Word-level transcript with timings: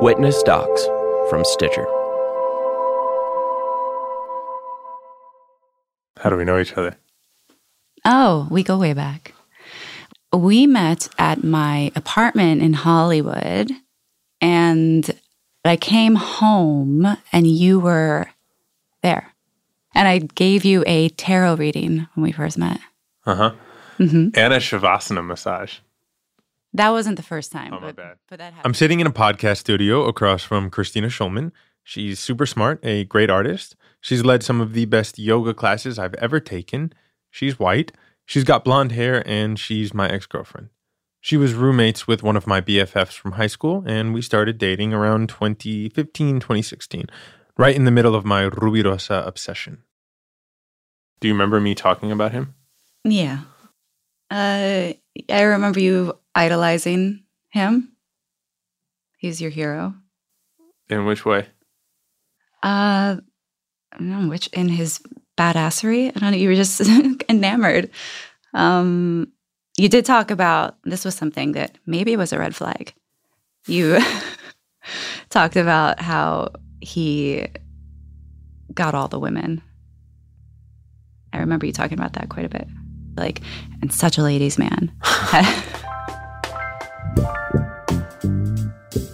Witness 0.00 0.42
Docs 0.44 0.86
from 1.28 1.44
Stitcher. 1.44 1.84
How 6.18 6.30
do 6.30 6.36
we 6.36 6.44
know 6.44 6.58
each 6.60 6.74
other? 6.74 6.96
Oh, 8.04 8.46
we 8.50 8.62
go 8.62 8.78
way 8.78 8.92
back. 8.92 9.34
We 10.32 10.66
met 10.66 11.08
at 11.18 11.42
my 11.42 11.90
apartment 11.96 12.62
in 12.62 12.74
Hollywood, 12.74 13.72
and 14.40 15.10
I 15.64 15.76
came 15.76 16.14
home, 16.14 17.04
and 17.32 17.46
you 17.46 17.80
were 17.80 18.28
there. 19.02 19.32
And 19.94 20.06
I 20.06 20.18
gave 20.18 20.64
you 20.64 20.84
a 20.86 21.08
tarot 21.10 21.56
reading 21.56 22.06
when 22.14 22.22
we 22.22 22.32
first 22.32 22.56
met. 22.56 22.80
Uh 23.26 23.34
huh. 23.34 23.52
hmm 23.96 24.28
And 24.34 24.52
a 24.52 24.58
Shavasana 24.58 25.26
massage. 25.26 25.78
That 26.78 26.90
wasn't 26.90 27.16
the 27.16 27.24
first 27.24 27.50
time. 27.50 27.74
Oh, 27.74 27.80
my 27.80 27.90
bad. 27.90 28.18
But 28.28 28.38
that 28.38 28.52
happened. 28.52 28.62
I'm 28.64 28.74
sitting 28.74 29.00
in 29.00 29.06
a 29.08 29.12
podcast 29.12 29.56
studio 29.56 30.06
across 30.06 30.44
from 30.44 30.70
Christina 30.70 31.08
Schulman. 31.08 31.50
She's 31.82 32.20
super 32.20 32.46
smart, 32.46 32.78
a 32.84 33.02
great 33.02 33.30
artist. 33.30 33.74
She's 34.00 34.24
led 34.24 34.44
some 34.44 34.60
of 34.60 34.74
the 34.74 34.84
best 34.84 35.18
yoga 35.18 35.54
classes 35.54 35.98
I've 35.98 36.14
ever 36.14 36.38
taken. 36.38 36.92
She's 37.32 37.58
white. 37.58 37.90
She's 38.26 38.44
got 38.44 38.64
blonde 38.64 38.92
hair, 38.92 39.26
and 39.26 39.58
she's 39.58 39.92
my 39.92 40.08
ex 40.08 40.26
girlfriend. 40.26 40.68
She 41.20 41.36
was 41.36 41.52
roommates 41.52 42.06
with 42.06 42.22
one 42.22 42.36
of 42.36 42.46
my 42.46 42.60
BFFs 42.60 43.14
from 43.14 43.32
high 43.32 43.48
school, 43.48 43.82
and 43.84 44.14
we 44.14 44.22
started 44.22 44.56
dating 44.56 44.94
around 44.94 45.30
2015, 45.30 46.38
2016, 46.38 47.06
right 47.56 47.74
in 47.74 47.86
the 47.86 47.90
middle 47.90 48.14
of 48.14 48.24
my 48.24 48.48
Rubirosa 48.48 49.26
obsession. 49.26 49.82
Do 51.18 51.26
you 51.26 51.34
remember 51.34 51.58
me 51.58 51.74
talking 51.74 52.12
about 52.12 52.30
him? 52.30 52.54
Yeah. 53.02 53.40
Uh, 54.30 54.92
I 55.28 55.42
remember 55.42 55.80
you 55.80 56.16
idolizing 56.38 57.24
him. 57.50 57.92
He's 59.18 59.40
your 59.40 59.50
hero. 59.50 59.94
In 60.88 61.04
which 61.04 61.24
way? 61.24 61.48
Uh, 62.62 63.18
I 63.92 63.98
don't 63.98 64.08
know 64.08 64.28
which 64.28 64.46
in 64.48 64.68
his 64.68 65.00
badassery. 65.36 66.08
I 66.08 66.18
don't 66.20 66.30
know. 66.30 66.38
You 66.38 66.48
were 66.48 66.54
just 66.54 66.80
enamored. 67.28 67.90
Um, 68.54 69.32
you 69.76 69.88
did 69.88 70.04
talk 70.04 70.30
about 70.30 70.76
this 70.84 71.04
was 71.04 71.16
something 71.16 71.52
that 71.52 71.76
maybe 71.86 72.16
was 72.16 72.32
a 72.32 72.38
red 72.38 72.54
flag. 72.54 72.94
You 73.66 73.98
talked 75.30 75.56
about 75.56 76.00
how 76.00 76.52
he 76.80 77.48
got 78.72 78.94
all 78.94 79.08
the 79.08 79.18
women. 79.18 79.60
I 81.32 81.38
remember 81.38 81.66
you 81.66 81.72
talking 81.72 81.98
about 81.98 82.12
that 82.14 82.28
quite 82.28 82.46
a 82.46 82.48
bit. 82.48 82.68
Like, 83.16 83.40
and 83.82 83.92
such 83.92 84.18
a 84.18 84.22
ladies' 84.22 84.58
man. 84.58 84.92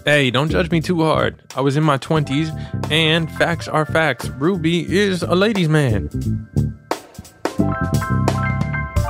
Hey, 0.05 0.31
don't 0.31 0.51
judge 0.51 0.71
me 0.71 0.83
too 0.83 1.03
hard. 1.03 1.43
I 1.57 1.63
was 1.63 1.79
in 1.79 1.83
my 1.83 1.97
20s, 1.97 2.53
and 2.91 3.31
facts 3.33 3.67
are 3.67 3.87
facts. 3.87 4.29
Rubi 4.29 4.81
is 4.81 5.23
a 5.23 5.35
ladies' 5.35 5.71
man. 5.71 6.11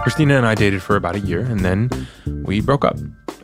Christina 0.05 0.37
and 0.37 0.47
I 0.47 0.55
dated 0.55 0.83
for 0.83 0.95
about 0.95 1.17
a 1.17 1.19
year, 1.19 1.41
and 1.41 1.61
then 1.61 1.91
we 2.45 2.61
broke 2.61 2.85
up. 2.85 2.97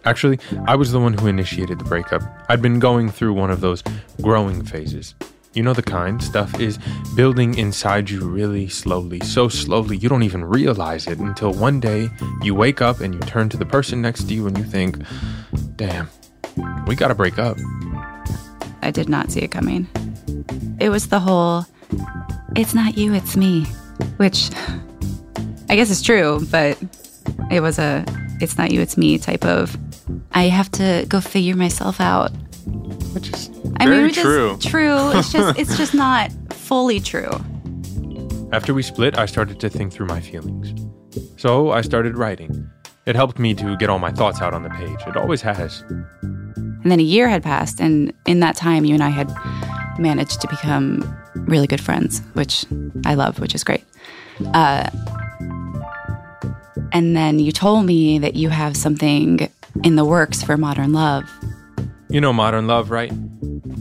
Actually, 0.04 0.38
I 0.68 0.76
was 0.76 0.92
the 0.92 1.00
one 1.00 1.14
who 1.14 1.26
initiated 1.26 1.80
the 1.80 1.84
breakup. 1.84 2.22
I'd 2.48 2.62
been 2.62 2.78
going 2.78 3.10
through 3.10 3.32
one 3.32 3.50
of 3.50 3.60
those 3.60 3.82
growing 4.22 4.64
phases. 4.64 5.16
You 5.52 5.64
know 5.64 5.72
the 5.72 5.82
kind, 5.82 6.22
stuff 6.22 6.60
is 6.60 6.78
building 7.16 7.58
inside 7.58 8.10
you 8.10 8.28
really 8.28 8.68
slowly, 8.68 9.18
so 9.22 9.48
slowly 9.48 9.96
you 9.96 10.08
don't 10.08 10.22
even 10.22 10.44
realize 10.44 11.08
it 11.08 11.18
until 11.18 11.52
one 11.52 11.80
day 11.80 12.10
you 12.42 12.54
wake 12.54 12.80
up 12.80 13.00
and 13.00 13.12
you 13.12 13.20
turn 13.22 13.48
to 13.48 13.56
the 13.56 13.66
person 13.66 14.00
next 14.00 14.28
to 14.28 14.34
you 14.34 14.46
and 14.46 14.56
you 14.56 14.62
think, 14.62 14.98
damn, 15.74 16.08
we 16.86 16.94
gotta 16.94 17.14
break 17.14 17.38
up. 17.38 17.56
I 18.82 18.90
did 18.90 19.08
not 19.08 19.30
see 19.30 19.40
it 19.40 19.50
coming. 19.50 19.88
It 20.80 20.88
was 20.88 21.08
the 21.08 21.20
whole, 21.20 21.64
it's 22.56 22.74
not 22.74 22.96
you, 22.96 23.14
it's 23.14 23.36
me, 23.36 23.64
which 24.16 24.50
I 25.68 25.77
guess 25.77 25.90
is 25.90 26.02
true, 26.02 26.46
but 26.50 26.78
it 27.50 27.60
was 27.60 27.78
a, 27.78 28.05
it's 28.40 28.56
not 28.56 28.70
you, 28.70 28.80
it's 28.80 28.96
me 28.96 29.18
type 29.18 29.44
of, 29.44 29.77
I 30.33 30.44
have 30.44 30.70
to 30.72 31.05
go 31.08 31.20
figure 31.20 31.56
myself 31.56 32.00
out. 32.00 32.30
Which 33.12 33.28
is 33.30 33.50
I 33.77 33.86
very 33.86 34.05
which 34.05 34.16
is 34.18 34.22
true. 34.22 34.56
true. 34.60 35.10
It's 35.18 35.33
just, 35.33 35.58
it's 35.58 35.77
just 35.77 35.94
not 35.94 36.30
fully 36.52 37.00
true. 37.00 37.30
After 38.52 38.74
we 38.74 38.83
split, 38.83 39.18
I 39.18 39.27
started 39.27 39.60
to 39.60 39.68
think 39.68 39.92
through 39.92 40.06
my 40.06 40.20
feelings. 40.20 40.74
So 41.36 41.70
I 41.70 41.80
started 41.80 42.16
writing. 42.16 42.68
It 43.06 43.16
helped 43.16 43.39
me 43.39 43.55
to 43.55 43.77
get 43.77 43.90
all 43.90 43.98
my 43.98 44.10
thoughts 44.12 44.40
out 44.40 44.55
on 44.55 44.62
the 44.62 44.70
page. 44.70 44.98
It 45.06 45.16
always 45.16 45.42
has. 45.42 45.84
And 46.83 46.91
then 46.91 47.01
a 47.01 47.05
year 47.05 47.29
had 47.29 47.42
passed, 47.42 47.80
and 47.80 48.13
in 48.27 48.41
that 48.41 48.57
time, 48.57 48.85
you 48.85 48.95
and 48.95 49.02
I 49.02 49.11
had 49.11 49.30
managed 49.98 50.41
to 50.41 50.48
become 50.48 51.17
really 51.35 51.67
good 51.67 51.80
friends, 51.80 52.23
which 52.33 52.64
I 53.05 53.14
love, 53.14 53.39
which 53.39 53.55
is 53.55 53.64
great. 53.64 53.85
Uh, 54.55 54.89
and 56.92 57.17
then 57.17 57.39
you 57.39 57.52
told 57.52 57.86
me 57.86 58.19
that 58.19 58.35
you 58.35 58.48
have 58.48 58.77
something 58.77 59.51
in 59.85 59.96
the 59.96 60.05
works 60.05 60.42
for 60.42 60.57
Modern 60.57 60.92
Love. 60.92 61.24
You 62.08 62.20
know 62.20 62.33
Modern 62.33 62.67
Love, 62.67 62.90
right? 62.90 63.13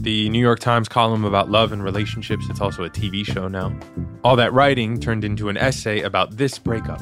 The 0.02 0.28
New 0.28 0.38
York 0.38 0.60
Times 0.60 0.88
column 0.88 1.24
about 1.24 1.50
love 1.50 1.72
and 1.72 1.82
relationships. 1.82 2.46
It's 2.48 2.60
also 2.60 2.84
a 2.84 2.90
TV 2.90 3.24
show 3.24 3.48
now. 3.48 3.76
All 4.22 4.36
that 4.36 4.52
writing 4.52 5.00
turned 5.00 5.24
into 5.24 5.48
an 5.48 5.56
essay 5.56 6.02
about 6.02 6.36
this 6.36 6.58
breakup. 6.58 7.00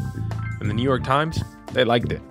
And 0.61 0.71
the 0.71 0.75
New 0.75 0.83
York 0.83 1.05
Times, 1.05 1.43
they 1.73 1.85
liked 1.85 2.11
it. 2.11 2.23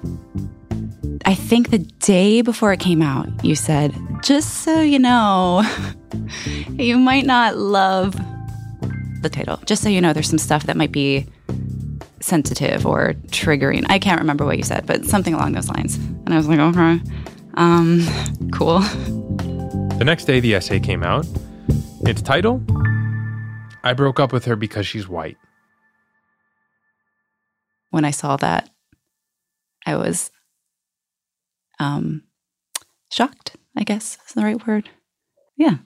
I 1.25 1.33
think 1.33 1.69
the 1.69 1.79
day 1.79 2.41
before 2.41 2.73
it 2.73 2.79
came 2.79 3.01
out, 3.01 3.27
you 3.43 3.55
said, 3.55 3.95
just 4.23 4.63
so 4.63 4.81
you 4.81 4.99
know, 4.99 5.63
you 6.71 6.97
might 6.97 7.25
not 7.25 7.57
love 7.57 8.15
the 9.21 9.29
title. 9.29 9.57
Just 9.65 9.83
so 9.83 9.89
you 9.89 10.01
know, 10.01 10.13
there's 10.13 10.29
some 10.29 10.37
stuff 10.39 10.65
that 10.65 10.77
might 10.77 10.91
be 10.91 11.25
sensitive 12.19 12.85
or 12.85 13.13
triggering. 13.27 13.85
I 13.89 13.99
can't 13.99 14.19
remember 14.19 14.45
what 14.45 14.57
you 14.57 14.63
said, 14.63 14.85
but 14.85 15.05
something 15.05 15.33
along 15.33 15.53
those 15.53 15.69
lines. 15.69 15.95
And 15.95 16.33
I 16.33 16.37
was 16.37 16.47
like, 16.47 16.59
okay, 16.59 17.01
um, 17.55 18.05
cool. 18.51 18.79
The 18.79 20.03
next 20.05 20.25
day, 20.25 20.39
the 20.39 20.55
essay 20.55 20.79
came 20.79 21.03
out. 21.03 21.25
Its 22.01 22.21
title 22.21 22.63
I 23.83 23.93
broke 23.93 24.19
up 24.19 24.31
with 24.33 24.45
her 24.45 24.55
because 24.55 24.85
she's 24.85 25.07
white. 25.07 25.37
When 27.89 28.05
I 28.05 28.11
saw 28.11 28.37
that, 28.37 28.69
I 29.85 29.95
was 29.95 30.29
um, 31.79 32.23
shocked, 33.11 33.55
I 33.75 33.83
guess 33.83 34.17
is 34.27 34.33
the 34.33 34.43
right 34.43 34.65
word. 34.67 34.89
Yeah. 35.55 35.77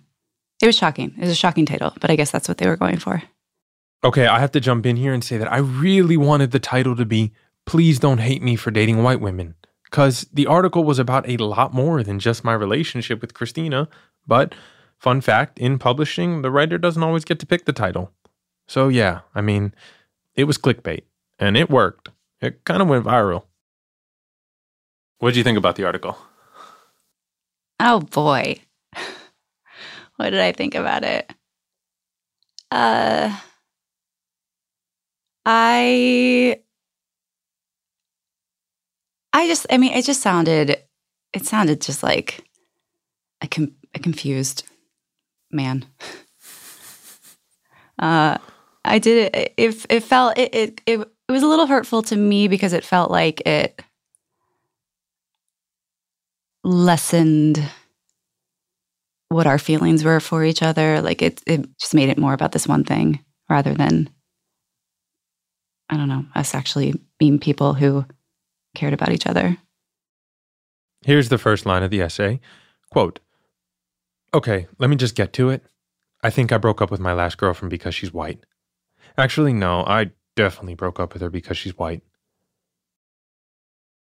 It 0.62 0.68
was 0.68 0.78
shocking. 0.78 1.14
It 1.18 1.22
was 1.22 1.32
a 1.32 1.36
shocking 1.36 1.66
title, 1.66 1.94
but 2.00 2.12
I 2.12 2.16
guess 2.16 2.30
that's 2.30 2.48
what 2.48 2.60
they 2.60 2.68
were 2.68 2.78
going 2.78 2.98
for. 2.98 3.24
Okay, 4.04 4.28
I 4.28 4.40
have 4.40 4.52
to 4.52 4.60
jump 4.60 4.86
in 4.86 4.96
here 4.96 5.14
and 5.14 5.24
say 5.24 5.38
that 5.38 5.52
I 5.52 5.58
really 5.58 6.18
wanted 6.18 6.52
the 6.52 6.60
title 6.60 6.96
to 6.96 7.06
be 7.06 7.34
Please 7.66 8.00
Don't 8.00 8.20
Hate 8.20 8.42
Me 8.42 8.56
for 8.56 8.72
Dating 8.72 9.04
White 9.04 9.22
Women. 9.22 9.56
Because 9.84 10.28
the 10.32 10.48
article 10.48 10.84
was 10.84 11.00
about 11.00 11.28
a 11.28 11.38
lot 11.38 11.74
more 11.74 12.02
than 12.02 12.18
just 12.18 12.44
my 12.44 12.54
relationship 12.54 13.22
with 13.22 13.34
Christina. 13.34 13.90
But, 14.26 14.56
fun 14.98 15.20
fact 15.20 15.60
in 15.60 15.78
publishing, 15.78 16.42
the 16.42 16.52
writer 16.52 16.78
doesn't 16.78 17.04
always 17.04 17.26
get 17.26 17.40
to 17.40 17.46
pick 17.46 17.66
the 17.66 17.74
title. 17.74 18.12
So, 18.68 18.88
yeah, 18.88 19.22
I 19.36 19.42
mean, 19.42 19.74
it 20.36 20.46
was 20.46 20.58
clickbait. 20.58 21.04
And 21.38 21.58
it 21.58 21.70
worked. 21.70 22.10
It 22.40 22.64
kind 22.66 22.82
of 22.82 22.88
went 22.88 23.06
viral. 23.06 23.44
What 25.22 25.30
did 25.30 25.38
you 25.38 25.44
think 25.44 25.60
about 25.60 25.76
the 25.76 25.86
article? 25.86 26.18
Oh 27.80 28.00
boy. 28.00 28.60
what 30.16 30.32
did 30.32 30.40
I 30.40 30.52
think 30.52 30.74
about 30.74 31.04
it? 31.04 31.32
Uh 32.72 33.38
I 35.46 36.60
I 39.32 39.46
just 39.46 39.68
I 39.70 39.78
mean 39.78 39.94
it 39.94 40.06
just 40.06 40.24
sounded 40.24 40.80
it 41.34 41.46
sounded 41.46 41.82
just 41.82 42.02
like 42.02 42.44
a, 43.42 43.48
com- 43.48 43.76
a 43.94 44.00
confused 44.00 44.64
man. 45.52 45.86
uh 48.00 48.40
I 48.84 48.98
did 48.98 49.36
it 49.36 49.54
it, 49.56 49.86
it 49.88 50.00
felt 50.00 50.36
it, 50.40 50.56
it 50.56 50.82
it 50.88 51.00
it 51.00 51.32
was 51.32 51.44
a 51.44 51.48
little 51.48 51.68
hurtful 51.68 52.02
to 52.02 52.16
me 52.16 52.48
because 52.48 52.74
it 52.74 52.84
felt 52.84 53.12
like 53.12 53.46
it 53.46 53.84
lessened 56.64 57.64
what 59.30 59.48
our 59.48 59.58
feelings 59.58 60.04
were 60.04 60.20
for 60.20 60.44
each 60.44 60.62
other. 60.62 61.02
Like 61.02 61.22
it, 61.22 61.42
it 61.48 61.66
just 61.80 61.94
made 61.94 62.10
it 62.10 62.18
more 62.18 62.34
about 62.34 62.52
this 62.52 62.68
one 62.68 62.84
thing 62.84 63.24
rather 63.50 63.74
than, 63.74 64.10
I 65.90 65.98
don't 65.98 66.10
know, 66.10 66.26
us 66.36 66.54
actually 66.54 66.94
being 67.18 67.40
people 67.40 67.74
who 67.74 68.06
cared 68.76 68.94
about 68.94 69.12
each 69.12 69.28
other. 69.28 69.58
Here's 71.04 71.30
the 71.30 71.38
first 71.38 71.66
line 71.66 71.84
of 71.84 71.92
the 71.92 72.02
essay 72.02 72.42
Quote, 72.92 73.20
Okay, 74.34 74.68
let 74.78 74.90
me 74.90 74.96
just 74.96 75.16
get 75.16 75.34
to 75.34 75.50
it. 75.50 75.64
I 76.24 76.30
think 76.30 76.52
I 76.52 76.58
broke 76.58 76.82
up 76.82 76.92
with 76.92 77.00
my 77.00 77.14
last 77.14 77.38
girlfriend 77.38 77.72
because 77.72 77.96
she's 77.96 78.14
white. 78.14 78.46
Actually, 79.18 79.54
no, 79.54 79.84
I 79.86 80.12
definitely 80.36 80.76
broke 80.76 81.00
up 81.00 81.14
with 81.14 81.22
her 81.22 81.30
because 81.30 81.58
she's 81.58 81.78
white. 81.78 82.02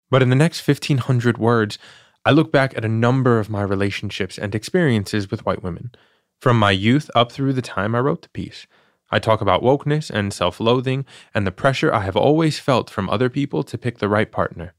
But 0.09 0.21
in 0.21 0.29
the 0.29 0.35
next 0.35 0.65
1500 0.65 1.37
words, 1.37 1.79
I 2.25 2.31
look 2.31 2.51
back 2.51 2.75
at 2.77 2.85
a 2.85 2.89
number 2.89 3.39
of 3.39 3.49
my 3.49 3.61
relationships 3.61 4.37
and 4.37 4.55
experiences 4.55 5.29
with 5.29 5.45
white 5.45 5.61
women, 5.61 5.91
from 6.39 6.57
my 6.57 6.71
youth 6.71 7.11
up 7.15 7.31
through 7.31 7.53
the 7.53 7.61
time 7.61 7.95
I 7.95 7.99
wrote 7.99 8.21
the 8.21 8.29
piece. 8.29 8.65
I 9.11 9.19
talk 9.19 9.41
about 9.41 9.61
wokeness 9.61 10.09
and 10.09 10.33
self 10.33 10.59
loathing 10.59 11.05
and 11.35 11.45
the 11.45 11.51
pressure 11.51 11.93
I 11.93 12.01
have 12.01 12.15
always 12.15 12.59
felt 12.59 12.89
from 12.89 13.09
other 13.09 13.29
people 13.29 13.63
to 13.63 13.77
pick 13.77 13.99
the 13.99 14.09
right 14.09 14.31
partner 14.31 14.73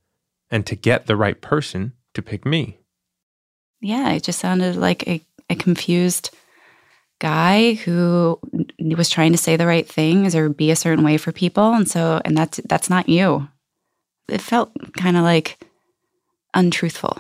and 0.50 0.66
to 0.66 0.74
get 0.74 1.06
the 1.06 1.16
right 1.16 1.40
person 1.40 1.92
to 2.14 2.22
pick 2.22 2.44
me. 2.44 2.78
Yeah, 3.80 4.12
it 4.12 4.22
just 4.22 4.38
sounded 4.38 4.76
like 4.76 5.06
a, 5.06 5.20
a 5.50 5.54
confused 5.54 6.30
guy 7.20 7.74
who 7.74 8.38
was 8.80 9.08
trying 9.08 9.32
to 9.32 9.38
say 9.38 9.56
the 9.56 9.66
right 9.66 9.88
things 9.88 10.34
or 10.34 10.48
be 10.48 10.70
a 10.70 10.76
certain 10.76 11.04
way 11.04 11.16
for 11.16 11.32
people 11.32 11.72
and 11.72 11.88
so 11.88 12.20
and 12.24 12.36
that's 12.36 12.60
that's 12.68 12.90
not 12.90 13.08
you 13.08 13.48
it 14.28 14.40
felt 14.40 14.72
kind 14.94 15.16
of 15.16 15.22
like 15.22 15.64
untruthful 16.54 17.16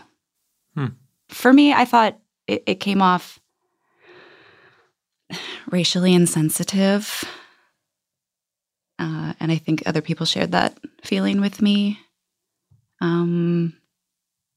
Hmm. 0.74 0.86
for 1.28 1.52
me 1.52 1.72
i 1.72 1.84
thought 1.84 2.18
it, 2.46 2.62
it 2.66 2.74
came 2.80 3.00
off 3.00 3.38
racially 5.70 6.12
insensitive 6.14 7.24
uh, 8.98 9.32
and 9.40 9.50
i 9.52 9.56
think 9.56 9.82
other 9.86 10.00
people 10.02 10.26
shared 10.26 10.52
that 10.52 10.78
feeling 11.02 11.40
with 11.40 11.60
me 11.62 11.98
um 13.00 13.72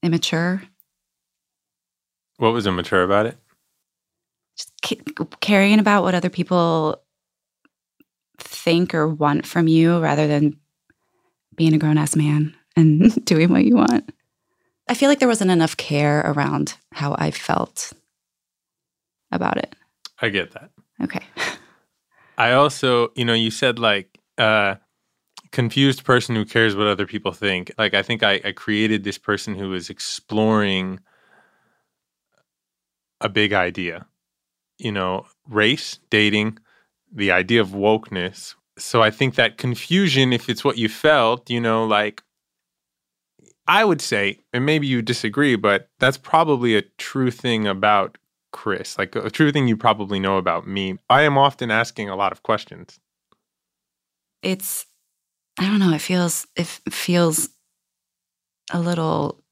immature 0.03 0.61
What 2.37 2.53
was 2.53 2.67
immature 2.67 3.03
about 3.03 3.25
it? 3.25 3.37
just 4.57 4.71
ca- 4.83 5.25
caring 5.39 5.79
about 5.79 6.03
what 6.03 6.15
other 6.15 6.29
people 6.29 7.01
think 8.39 8.93
or 8.93 9.07
want 9.07 9.45
from 9.45 9.67
you 9.67 9.99
rather 9.99 10.27
than 10.27 10.57
being 11.55 11.73
a 11.73 11.77
grown 11.77 11.97
ass 11.97 12.15
man 12.15 12.55
and 12.75 13.23
doing 13.25 13.49
what 13.49 13.65
you 13.65 13.75
want. 13.75 14.07
I 14.89 14.93
feel 14.93 15.09
like 15.09 15.19
there 15.19 15.27
wasn't 15.27 15.51
enough 15.51 15.75
care 15.77 16.21
around 16.21 16.75
how 16.93 17.15
I 17.17 17.31
felt 17.31 17.93
about 19.31 19.57
it. 19.57 19.75
I 20.21 20.29
get 20.29 20.51
that. 20.51 20.71
Okay. 21.03 21.23
I 22.37 22.53
also, 22.53 23.09
you 23.15 23.25
know, 23.25 23.33
you 23.33 23.51
said 23.51 23.79
like 23.79 24.19
uh 24.37 24.75
confused 25.51 26.03
person 26.03 26.35
who 26.35 26.45
cares 26.45 26.75
what 26.75 26.87
other 26.87 27.05
people 27.05 27.31
think. 27.31 27.71
Like 27.77 27.93
I 27.93 28.03
think 28.03 28.23
I, 28.23 28.41
I 28.43 28.51
created 28.51 29.03
this 29.03 29.17
person 29.17 29.55
who 29.55 29.69
was 29.69 29.89
exploring 29.89 30.99
a 33.21 33.29
big 33.29 33.53
idea. 33.53 34.05
You 34.77 34.91
know, 34.91 35.25
race, 35.49 35.99
dating, 36.09 36.59
the 37.11 37.31
idea 37.31 37.61
of 37.61 37.69
wokeness. 37.69 38.53
So 38.77 39.01
I 39.01 39.09
think 39.09 39.35
that 39.35 39.57
confusion, 39.57 40.31
if 40.33 40.49
it's 40.49 40.63
what 40.63 40.77
you 40.77 40.87
felt, 40.87 41.49
you 41.49 41.59
know, 41.59 41.85
like 41.85 42.21
I 43.67 43.83
would 43.83 44.01
say, 44.01 44.39
and 44.53 44.65
maybe 44.65 44.87
you 44.87 45.01
disagree, 45.01 45.55
but 45.55 45.89
that's 45.99 46.17
probably 46.17 46.75
a 46.75 46.83
true 46.97 47.31
thing 47.31 47.67
about 47.67 48.17
Chris, 48.53 48.97
like 48.97 49.15
a 49.15 49.29
true 49.29 49.51
thing 49.51 49.67
you 49.67 49.75
probably 49.75 50.19
know 50.19 50.37
about 50.37 50.67
me. 50.67 50.97
I 51.09 51.23
am 51.23 51.37
often 51.37 51.69
asking 51.69 52.09
a 52.09 52.15
lot 52.15 52.31
of 52.31 52.43
questions. 52.43 52.99
It's 54.41 54.85
I 55.59 55.65
don't 55.65 55.79
know, 55.79 55.93
it 55.93 56.01
feels 56.01 56.47
it 56.55 56.67
feels 56.89 57.49
a 58.71 58.79
little 58.79 59.43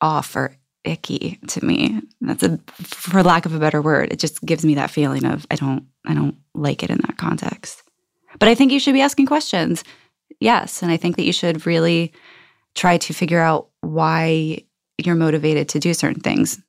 off 0.00 0.34
or 0.34 0.56
icky 0.84 1.38
to 1.46 1.64
me. 1.64 2.00
That's 2.20 2.42
a 2.42 2.58
for 2.82 3.22
lack 3.22 3.46
of 3.46 3.54
a 3.54 3.60
better 3.60 3.80
word. 3.80 4.12
It 4.12 4.18
just 4.18 4.42
gives 4.44 4.64
me 4.64 4.74
that 4.74 4.90
feeling 4.90 5.24
of 5.24 5.46
I 5.50 5.56
don't 5.56 5.86
I 6.06 6.14
don't 6.14 6.36
like 6.54 6.82
it 6.82 6.90
in 6.90 6.98
that 6.98 7.18
context. 7.18 7.82
But 8.38 8.48
I 8.48 8.54
think 8.54 8.72
you 8.72 8.80
should 8.80 8.94
be 8.94 9.02
asking 9.02 9.26
questions. 9.26 9.84
Yes, 10.40 10.82
and 10.82 10.90
I 10.90 10.96
think 10.96 11.16
that 11.16 11.24
you 11.24 11.32
should 11.32 11.66
really 11.66 12.12
try 12.74 12.96
to 12.98 13.12
figure 13.12 13.40
out 13.40 13.68
why 13.80 14.64
you're 14.98 15.14
motivated 15.14 15.68
to 15.70 15.78
do 15.78 15.94
certain 15.94 16.22
things. 16.22 16.60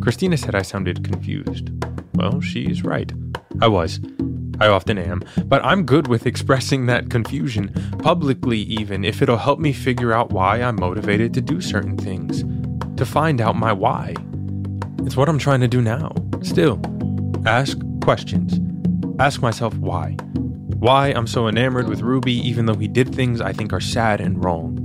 Christina 0.00 0.36
said 0.36 0.54
I 0.54 0.62
sounded 0.62 1.02
confused. 1.04 1.70
Well, 2.14 2.40
she's 2.40 2.84
right. 2.84 3.10
I 3.62 3.68
was. 3.68 4.00
I 4.60 4.68
often 4.68 4.98
am. 4.98 5.22
But 5.46 5.64
I'm 5.64 5.84
good 5.84 6.08
with 6.08 6.26
expressing 6.26 6.86
that 6.86 7.10
confusion, 7.10 7.72
publicly 7.98 8.58
even, 8.58 9.04
if 9.04 9.22
it'll 9.22 9.38
help 9.38 9.58
me 9.58 9.72
figure 9.72 10.12
out 10.12 10.30
why 10.30 10.60
I'm 10.60 10.76
motivated 10.76 11.34
to 11.34 11.40
do 11.40 11.60
certain 11.60 11.96
things. 11.96 12.44
To 12.98 13.06
find 13.06 13.40
out 13.40 13.56
my 13.56 13.72
why. 13.72 14.14
It's 15.00 15.16
what 15.16 15.28
I'm 15.28 15.38
trying 15.38 15.60
to 15.60 15.68
do 15.68 15.80
now. 15.80 16.12
Still, 16.42 16.80
ask 17.46 17.78
questions. 18.02 18.60
Ask 19.20 19.40
myself 19.40 19.76
why. 19.78 20.16
Why 20.80 21.08
I'm 21.08 21.28
so 21.28 21.46
enamored 21.46 21.88
with 21.88 22.00
Rubi, 22.00 22.32
even 22.32 22.66
though 22.66 22.74
he 22.74 22.88
did 22.88 23.14
things 23.14 23.40
I 23.40 23.52
think 23.52 23.72
are 23.72 23.80
sad 23.80 24.20
and 24.20 24.44
wrong. 24.44 24.80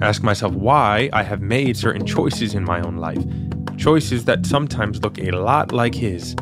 Ask 0.00 0.22
myself 0.22 0.54
why 0.54 1.10
I 1.12 1.22
have 1.22 1.42
made 1.42 1.76
certain 1.76 2.06
choices 2.06 2.54
in 2.54 2.64
my 2.64 2.80
own 2.80 2.96
life. 2.96 3.22
Choices 3.76 4.24
that 4.24 4.46
sometimes 4.46 5.02
look 5.02 5.18
a 5.18 5.32
lot 5.32 5.70
like 5.72 5.94
his. 5.94 6.34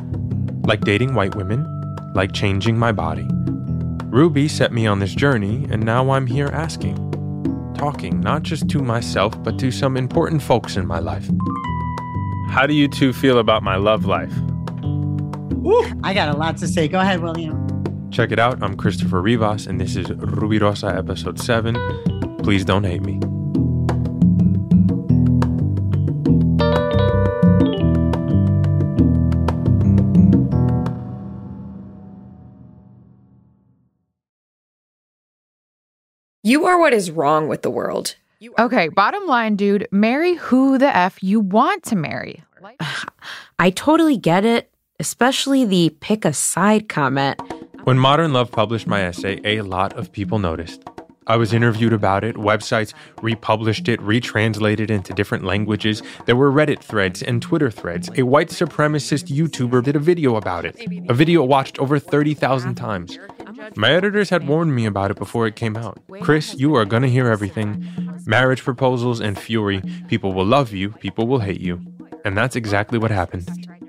Like 0.66 0.82
dating 0.82 1.14
white 1.14 1.34
women, 1.34 1.66
like 2.14 2.32
changing 2.32 2.78
my 2.78 2.92
body. 2.92 3.26
Rubi 4.06 4.46
set 4.46 4.72
me 4.72 4.86
on 4.86 5.00
this 5.00 5.14
journey, 5.14 5.66
and 5.70 5.84
now 5.84 6.10
I'm 6.10 6.28
here 6.28 6.48
asking. 6.48 6.96
Talking 7.76 8.20
not 8.20 8.44
just 8.44 8.68
to 8.68 8.78
myself, 8.82 9.42
but 9.42 9.58
to 9.58 9.72
some 9.72 9.96
important 9.96 10.42
folks 10.42 10.76
in 10.76 10.86
my 10.86 11.00
life. 11.00 11.28
How 12.50 12.66
do 12.68 12.74
you 12.74 12.86
two 12.86 13.12
feel 13.12 13.38
about 13.38 13.64
my 13.64 13.76
love 13.76 14.04
life? 14.04 14.32
Ooh, 15.64 15.84
I 16.02 16.12
got 16.14 16.28
a 16.28 16.36
lot 16.36 16.56
to 16.58 16.68
say. 16.68 16.88
Go 16.88 16.98
ahead, 17.00 17.20
William. 17.20 17.68
Check 18.10 18.32
it 18.32 18.38
out. 18.38 18.62
I'm 18.62 18.76
Christopher 18.76 19.22
Rivas, 19.22 19.66
and 19.66 19.80
this 19.80 19.96
is 19.96 20.06
Rubirosa, 20.08 20.96
episode 20.96 21.38
7. 21.38 21.76
Please 22.42 22.64
don't 22.64 22.84
hate 22.84 23.02
me. 23.02 23.20
You 36.42 36.66
are 36.66 36.78
what 36.78 36.92
is 36.92 37.10
wrong 37.10 37.48
with 37.48 37.62
the 37.62 37.70
world. 37.70 38.16
You 38.40 38.54
are- 38.58 38.64
Okay, 38.66 38.88
bottom 38.88 39.26
line, 39.26 39.56
dude, 39.56 39.86
marry 39.92 40.34
who 40.34 40.76
the 40.78 40.94
F 40.94 41.22
you 41.22 41.40
want 41.40 41.84
to 41.84 41.96
marry. 41.96 42.42
I 43.58 43.70
totally 43.70 44.16
get 44.16 44.44
it, 44.44 44.71
especially 45.00 45.64
the 45.64 45.90
pick 46.00 46.24
a 46.24 46.32
side 46.32 46.88
comment. 46.88 47.40
When 47.84 47.98
Modern 47.98 48.32
Love 48.32 48.50
published 48.50 48.86
my 48.86 49.02
essay, 49.02 49.40
a 49.44 49.62
lot 49.62 49.92
of 49.94 50.12
people 50.12 50.38
noticed. 50.38 50.82
I 51.26 51.36
was 51.36 51.52
interviewed 51.52 51.92
about 51.92 52.24
it, 52.24 52.34
websites 52.34 52.94
republished 53.22 53.88
it, 53.88 54.00
retranslated 54.02 54.90
into 54.90 55.12
different 55.14 55.44
languages. 55.44 56.02
There 56.26 56.34
were 56.34 56.50
Reddit 56.50 56.80
threads 56.80 57.22
and 57.22 57.40
Twitter 57.40 57.70
threads. 57.70 58.10
A 58.16 58.22
white 58.22 58.48
supremacist 58.48 59.28
YouTuber 59.28 59.84
did 59.84 59.94
a 59.94 60.00
video 60.00 60.34
about 60.36 60.64
it, 60.64 60.76
a 61.08 61.14
video 61.14 61.44
watched 61.44 61.78
over 61.78 61.98
30,000 61.98 62.74
times. 62.74 63.18
My 63.76 63.92
editors 63.92 64.30
had 64.30 64.48
warned 64.48 64.74
me 64.74 64.84
about 64.86 65.12
it 65.12 65.16
before 65.16 65.46
it 65.46 65.54
came 65.54 65.76
out. 65.76 66.00
Chris, 66.20 66.54
you 66.54 66.74
are 66.74 66.84
gonna 66.84 67.08
hear 67.08 67.28
everything 67.28 67.86
marriage 68.26 68.62
proposals 68.62 69.20
and 69.20 69.38
fury. 69.38 69.82
People 70.08 70.32
will 70.32 70.46
love 70.46 70.72
you, 70.72 70.90
people 70.90 71.26
will 71.26 71.40
hate 71.40 71.60
you. 71.60 71.80
And 72.24 72.36
that's 72.36 72.56
exactly 72.56 72.98
what 72.98 73.10
happened. 73.10 73.48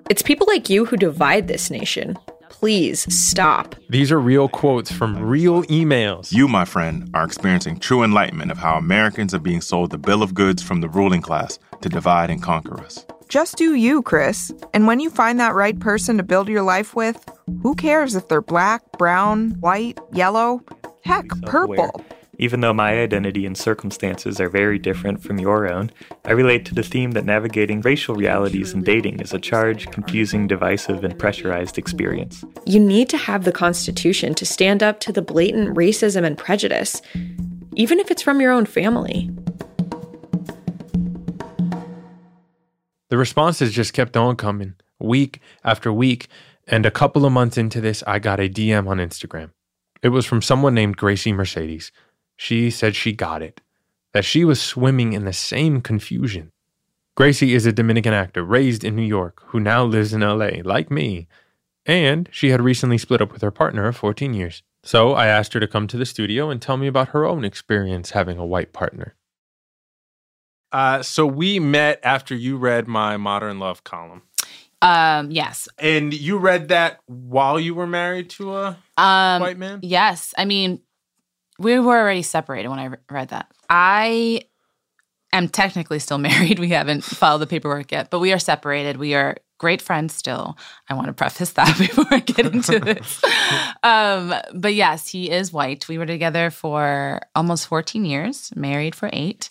It's 0.10 0.22
people 0.22 0.48
like 0.48 0.70
you 0.70 0.86
who 0.86 0.98
divide 0.98 1.48
this 1.48 1.70
nation. 1.70 2.18
Please 2.50 3.12
stop. 3.14 3.76
These 3.90 4.12
are 4.12 4.20
real 4.20 4.48
quotes 4.48 4.92
from 4.92 5.18
real 5.18 5.64
emails. 5.64 6.32
You, 6.32 6.48
my 6.48 6.66
friend, 6.66 7.10
are 7.14 7.24
experiencing 7.24 7.80
true 7.80 8.04
enlightenment 8.04 8.52
of 8.52 8.58
how 8.58 8.76
Americans 8.78 9.34
are 9.34 9.40
being 9.40 9.62
sold 9.62 9.92
the 9.92 9.98
bill 9.98 10.22
of 10.22 10.34
goods 10.34 10.62
from 10.62 10.82
the 10.82 10.90
ruling 10.90 11.22
class 11.22 11.58
to 11.82 11.90
divide 11.90 12.30
and 12.30 12.42
conquer 12.42 12.80
us. 12.82 13.06
Just 13.30 13.56
do 13.56 13.76
you, 13.76 14.02
Chris. 14.02 14.54
And 14.74 14.88
when 14.88 15.00
you 15.00 15.10
find 15.10 15.40
that 15.40 15.56
right 15.56 15.80
person 15.80 16.18
to 16.18 16.24
build 16.24 16.48
your 16.48 16.62
life 16.62 16.96
with, 16.96 17.28
who 17.62 17.74
cares 17.76 18.16
if 18.16 18.28
they're 18.28 18.42
black, 18.42 18.84
brown, 18.98 19.52
white, 19.60 19.98
yellow? 20.12 20.62
Heck, 21.04 21.28
purple. 21.44 22.04
Even 22.40 22.62
though 22.62 22.74
my 22.74 23.00
identity 23.00 23.46
and 23.46 23.56
circumstances 23.56 24.40
are 24.40 24.50
very 24.50 24.80
different 24.80 25.22
from 25.22 25.40
your 25.40 25.72
own, 25.72 25.92
I 26.26 26.32
relate 26.32 26.66
to 26.66 26.74
the 26.74 26.82
theme 26.82 27.12
that 27.12 27.26
navigating 27.26 27.82
racial 27.82 28.16
realities 28.16 28.74
in 28.74 28.82
dating 28.82 29.20
is 29.20 29.34
a 29.34 29.40
charged, 29.40 29.92
confusing, 29.92 30.48
divisive, 30.48 31.04
and 31.04 31.18
pressurized 31.18 31.78
experience. 31.78 32.44
You 32.66 32.80
need 32.80 33.08
to 33.10 33.18
have 33.18 33.44
the 33.44 33.52
Constitution 33.52 34.34
to 34.34 34.48
stand 34.48 34.82
up 34.82 35.00
to 35.02 35.12
the 35.12 35.22
blatant 35.22 35.76
racism 35.76 36.24
and 36.24 36.36
prejudice, 36.36 37.04
even 37.76 38.00
if 38.00 38.10
it's 38.10 38.24
from 38.24 38.42
your 38.42 38.52
own 38.52 38.66
family. 38.66 39.30
The 43.10 43.18
responses 43.18 43.72
just 43.72 43.94
kept 43.94 44.18
on 44.18 44.38
coming, 44.38 44.74
week 45.00 45.40
after 45.64 45.94
week, 45.94 46.30
and 46.68 46.84
a 46.84 46.92
couple 46.92 47.28
of 47.28 47.32
months 47.32 47.60
into 47.60 47.80
this, 47.80 48.04
I 48.08 48.18
got 48.18 48.40
a 48.40 48.50
DM 48.50 48.88
on 48.88 48.98
Instagram. 48.98 49.52
It 50.02 50.10
was 50.10 50.26
from 50.26 50.42
someone 50.42 50.74
named 50.74 50.98
Gracie 50.98 51.32
Mercedes. 51.32 51.92
She 52.44 52.72
said 52.72 52.94
she 52.94 53.14
got 53.14 53.42
it, 53.42 53.62
that 54.12 54.26
she 54.26 54.44
was 54.44 54.62
swimming 54.62 55.14
in 55.14 55.24
the 55.24 55.32
same 55.32 55.80
confusion. 55.80 56.52
Gracie 57.16 57.54
is 57.54 57.66
a 57.66 57.72
Dominican 57.72 58.14
actor 58.14 58.44
raised 58.44 58.84
in 58.84 58.98
New 58.98 59.02
York 59.18 59.42
who 59.46 59.62
now 59.62 59.86
lives 59.86 60.12
in 60.12 60.20
LA, 60.20 60.50
like 60.62 60.92
me, 60.92 61.30
and 61.86 62.28
she 62.34 62.50
had 62.50 62.60
recently 62.60 62.98
split 62.98 63.22
up 63.22 63.32
with 63.32 63.42
her 63.44 63.50
partner 63.50 63.88
of 63.88 63.96
14 63.96 64.34
years. 64.34 64.62
So 64.84 65.14
I 65.14 65.28
asked 65.28 65.54
her 65.54 65.62
to 65.62 65.70
come 65.70 65.88
to 65.88 65.96
the 65.96 66.06
studio 66.06 66.50
and 66.50 66.62
tell 66.62 66.76
me 66.76 66.88
about 66.88 67.10
her 67.10 67.26
own 67.26 67.46
experience 67.46 68.12
having 68.12 68.38
a 68.38 68.46
white 68.46 68.74
partner. 68.74 69.16
Uh, 70.74 71.02
so 71.02 71.26
we 71.26 71.62
met 71.62 72.02
after 72.04 72.36
you 72.36 72.58
read 72.58 72.90
my 72.90 73.16
Modern 73.16 73.58
Love 73.58 73.86
column. 73.86 74.24
Um, 74.82 75.32
yes. 75.32 75.70
And 75.78 76.14
you 76.14 76.38
read 76.40 76.68
that 76.68 77.00
while 77.06 77.58
you 77.58 77.74
were 77.74 77.88
married 77.88 78.32
to 78.32 78.54
a 78.54 78.78
Um, 78.98 79.42
white 79.42 79.58
man? 79.58 79.80
Yes. 79.82 80.34
I 80.38 80.44
mean, 80.44 80.82
we 81.60 81.80
were 81.80 81.98
already 81.98 82.22
separated 82.22 82.70
when 82.70 82.80
I 82.80 82.86
re- 82.86 82.98
read 83.10 83.30
that. 83.30 83.52
I 83.70 84.44
am 85.32 85.50
technically 85.50 86.00
still 86.00 86.18
married. 86.30 86.60
We 86.60 86.70
haven't 86.70 87.04
filed 87.04 87.42
the 87.42 87.48
paperwork 87.48 87.92
yet, 87.92 88.10
but 88.10 88.20
we 88.20 88.32
are 88.34 88.40
separated. 88.40 88.98
We 88.98 89.16
are 89.16 89.38
great 89.58 89.82
friends 89.82 90.14
still. 90.14 90.58
I 90.90 90.94
want 90.94 91.08
to 91.08 91.14
preface 91.14 91.52
that 91.54 91.78
before 91.78 92.06
I 92.12 92.20
get 92.20 92.46
into 92.46 92.80
this. 92.80 93.24
um, 93.84 94.34
but 94.54 94.74
yes, 94.74 95.08
he 95.08 95.32
is 95.32 95.54
white. 95.54 95.88
We 95.88 95.98
were 95.98 96.06
together 96.06 96.50
for 96.50 97.22
almost 97.36 97.68
14 97.68 98.06
years, 98.06 98.52
married 98.56 98.96
for 98.96 99.10
eight. 99.14 99.50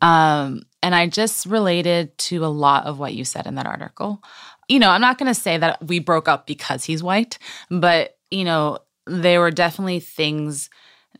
Um, 0.00 0.62
and 0.82 0.94
I 0.94 1.08
just 1.08 1.44
related 1.44 2.16
to 2.18 2.44
a 2.44 2.48
lot 2.48 2.86
of 2.86 2.98
what 2.98 3.12
you 3.12 3.24
said 3.24 3.46
in 3.46 3.56
that 3.56 3.66
article. 3.66 4.22
You 4.68 4.78
know, 4.78 4.88
I'm 4.88 5.02
not 5.02 5.18
going 5.18 5.32
to 5.32 5.38
say 5.38 5.58
that 5.58 5.86
we 5.86 5.98
broke 5.98 6.26
up 6.26 6.46
because 6.46 6.84
he's 6.84 7.02
white, 7.02 7.38
but, 7.70 8.16
you 8.30 8.44
know, 8.44 8.78
there 9.06 9.40
were 9.40 9.50
definitely 9.50 10.00
things 10.00 10.70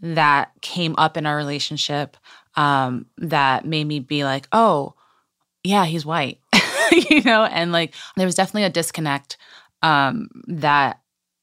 that 0.02 0.52
came 0.60 0.94
up 0.98 1.16
in 1.16 1.26
our 1.26 1.36
relationship 1.36 2.16
um, 2.56 3.06
that 3.18 3.64
made 3.64 3.86
me 3.86 4.00
be 4.00 4.24
like, 4.24 4.48
oh, 4.52 4.94
yeah, 5.62 5.84
he's 5.84 6.06
white, 6.06 6.38
you 6.92 7.22
know, 7.22 7.44
and 7.44 7.72
like 7.72 7.94
there 8.16 8.26
was 8.26 8.34
definitely 8.34 8.64
a 8.64 8.70
disconnect 8.70 9.36
um, 9.82 10.28
that 10.46 11.00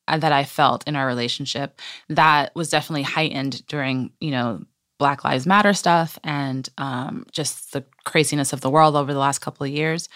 that 0.07 0.31
I 0.31 0.45
felt 0.45 0.87
in 0.87 0.95
our 0.95 1.05
relationship 1.05 1.81
that 2.07 2.55
was 2.55 2.69
definitely 2.69 3.03
heightened 3.03 3.65
during, 3.67 4.11
you 4.21 4.31
know, 4.31 4.63
Black 4.99 5.23
Lives 5.23 5.45
Matter 5.45 5.73
stuff 5.73 6.17
and 6.23 6.67
um, 6.77 7.25
just 7.31 7.73
the 7.73 7.83
craziness 8.05 8.53
of 8.53 8.61
the 8.61 8.69
world 8.69 8.95
over 8.95 9.13
the 9.13 9.19
last 9.19 9.39
couple 9.39 9.65
of 9.65 9.71
years. 9.71 10.07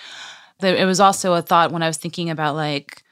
It 0.62 0.86
was 0.86 1.00
also 1.00 1.33
a 1.33 1.41
thought 1.41 1.71
when 1.71 1.83
I 1.83 1.88
was 1.88 1.98
thinking 1.98 2.29
about 2.29 2.55
like 2.55 3.03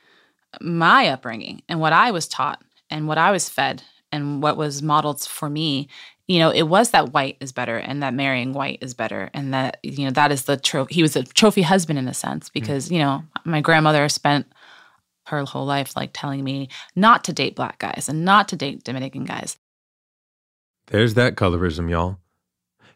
my 0.62 1.10
upbringing 1.10 1.64
and 1.68 1.80
what 1.80 1.94
I 1.94 2.12
was 2.12 2.28
taught 2.28 2.64
and 2.90 3.08
what 3.08 3.18
I 3.18 3.32
was 3.32 3.50
fed 3.50 3.84
and 4.12 4.42
what 4.42 4.58
was 4.58 4.82
modeled 4.82 5.22
for 5.22 5.50
me. 5.50 5.88
You 6.28 6.40
know, 6.40 6.52
it 6.52 6.64
was 6.64 6.92
that 6.92 7.12
white 7.12 7.38
is 7.40 7.52
better 7.52 7.78
and 7.78 8.04
that 8.04 8.14
marrying 8.14 8.54
white 8.54 8.80
is 8.82 8.94
better 8.94 9.30
and 9.34 9.54
that 9.54 9.78
you 9.84 10.06
know 10.06 10.12
that 10.12 10.32
is 10.32 10.44
the 10.44 10.58
trophy. 10.58 10.94
He 10.94 11.02
was 11.02 11.16
a 11.16 11.24
trophy 11.24 11.64
husband 11.64 11.98
in 11.98 12.08
a 12.08 12.14
sense 12.14 12.50
mm. 12.50 12.54
because 12.54 12.92
you 12.92 13.00
know 13.00 13.24
my 13.46 13.62
grandmother 13.62 14.08
spent 14.10 14.46
her 15.28 15.44
whole 15.46 15.66
life 15.66 15.96
like 15.96 16.12
telling 16.14 16.44
me 16.44 16.70
not 16.96 17.24
to 17.24 17.34
date 17.34 17.56
black 17.56 17.80
guys 17.80 18.08
and 18.10 18.26
not 18.26 18.48
to 18.50 18.56
date 18.56 18.84
Dominican 18.84 19.26
guys. 19.26 19.58
There's 20.88 21.14
that 21.14 21.36
colorism, 21.36 21.90
y'all. 21.90 22.18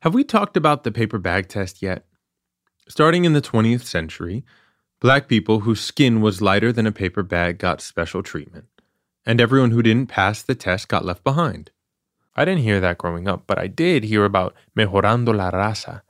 Have 0.01 0.13
we 0.13 0.24
talked 0.24 0.58
about 0.58 0.84
the 0.84 0.91
paper 0.91 1.20
bag 1.20 1.48
test 1.48 1.82
yet? 1.82 2.05
Starting 2.88 3.24
in 3.24 3.34
the 3.34 3.41
20th 3.41 3.84
century, 3.84 4.43
black 5.00 5.27
people 5.27 5.62
whose 5.62 5.79
skin 5.79 6.20
was 6.20 6.41
lighter 6.41 6.74
than 6.74 6.86
a 6.86 6.91
paper 6.91 7.24
bag 7.24 7.58
got 7.58 7.82
special 7.82 8.22
treatment, 8.22 8.65
and 9.25 9.39
everyone 9.39 9.71
who 9.71 9.81
didn't 9.81 10.07
pass 10.07 10.41
the 10.41 10.55
test 10.55 10.87
got 10.87 11.05
left 11.05 11.23
behind. 11.23 11.71
I 12.35 12.45
didn't 12.45 12.63
hear 12.63 12.79
that 12.79 12.97
growing 12.97 13.27
up, 13.27 13.43
but 13.45 13.59
I 13.59 13.67
did 13.67 14.05
hear 14.05 14.25
about 14.25 14.55
mejorando 14.75 15.35
la 15.35 15.51
raza, 15.51 16.01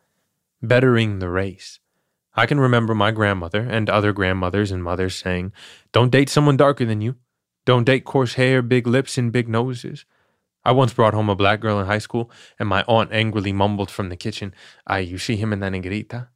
bettering 0.61 1.19
the 1.19 1.29
race. 1.29 1.79
I 2.35 2.45
can 2.45 2.59
remember 2.59 2.95
my 2.95 3.11
grandmother 3.11 3.61
and 3.61 3.89
other 3.89 4.13
grandmothers 4.13 4.71
and 4.71 4.83
mothers 4.83 5.15
saying, 5.15 5.51
Don't 5.91 6.11
date 6.11 6.29
someone 6.29 6.57
darker 6.57 6.85
than 6.85 7.01
you. 7.01 7.15
Don't 7.65 7.83
date 7.83 8.05
coarse 8.05 8.33
hair, 8.35 8.61
big 8.61 8.87
lips, 8.87 9.17
and 9.17 9.31
big 9.31 9.47
noses. 9.47 10.05
I 10.65 10.71
once 10.71 10.93
brought 10.93 11.13
home 11.13 11.29
a 11.29 11.35
black 11.35 11.59
girl 11.59 11.79
in 11.79 11.85
high 11.85 11.99
school, 11.99 12.31
and 12.57 12.69
my 12.69 12.83
aunt 12.87 13.11
angrily 13.11 13.53
mumbled 13.53 13.91
from 13.91 14.09
the 14.09 14.15
kitchen, 14.15 14.53
Ay, 14.87 14.99
you 14.99 15.17
see 15.17 15.35
him 15.35 15.53
in 15.53 15.59
that 15.59 15.73
negrita? 15.73 16.29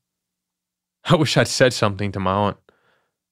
I 1.06 1.16
wish 1.16 1.38
I'd 1.38 1.48
said 1.48 1.74
something 1.74 2.12
to 2.12 2.20
my 2.20 2.34
aunt. 2.34 2.58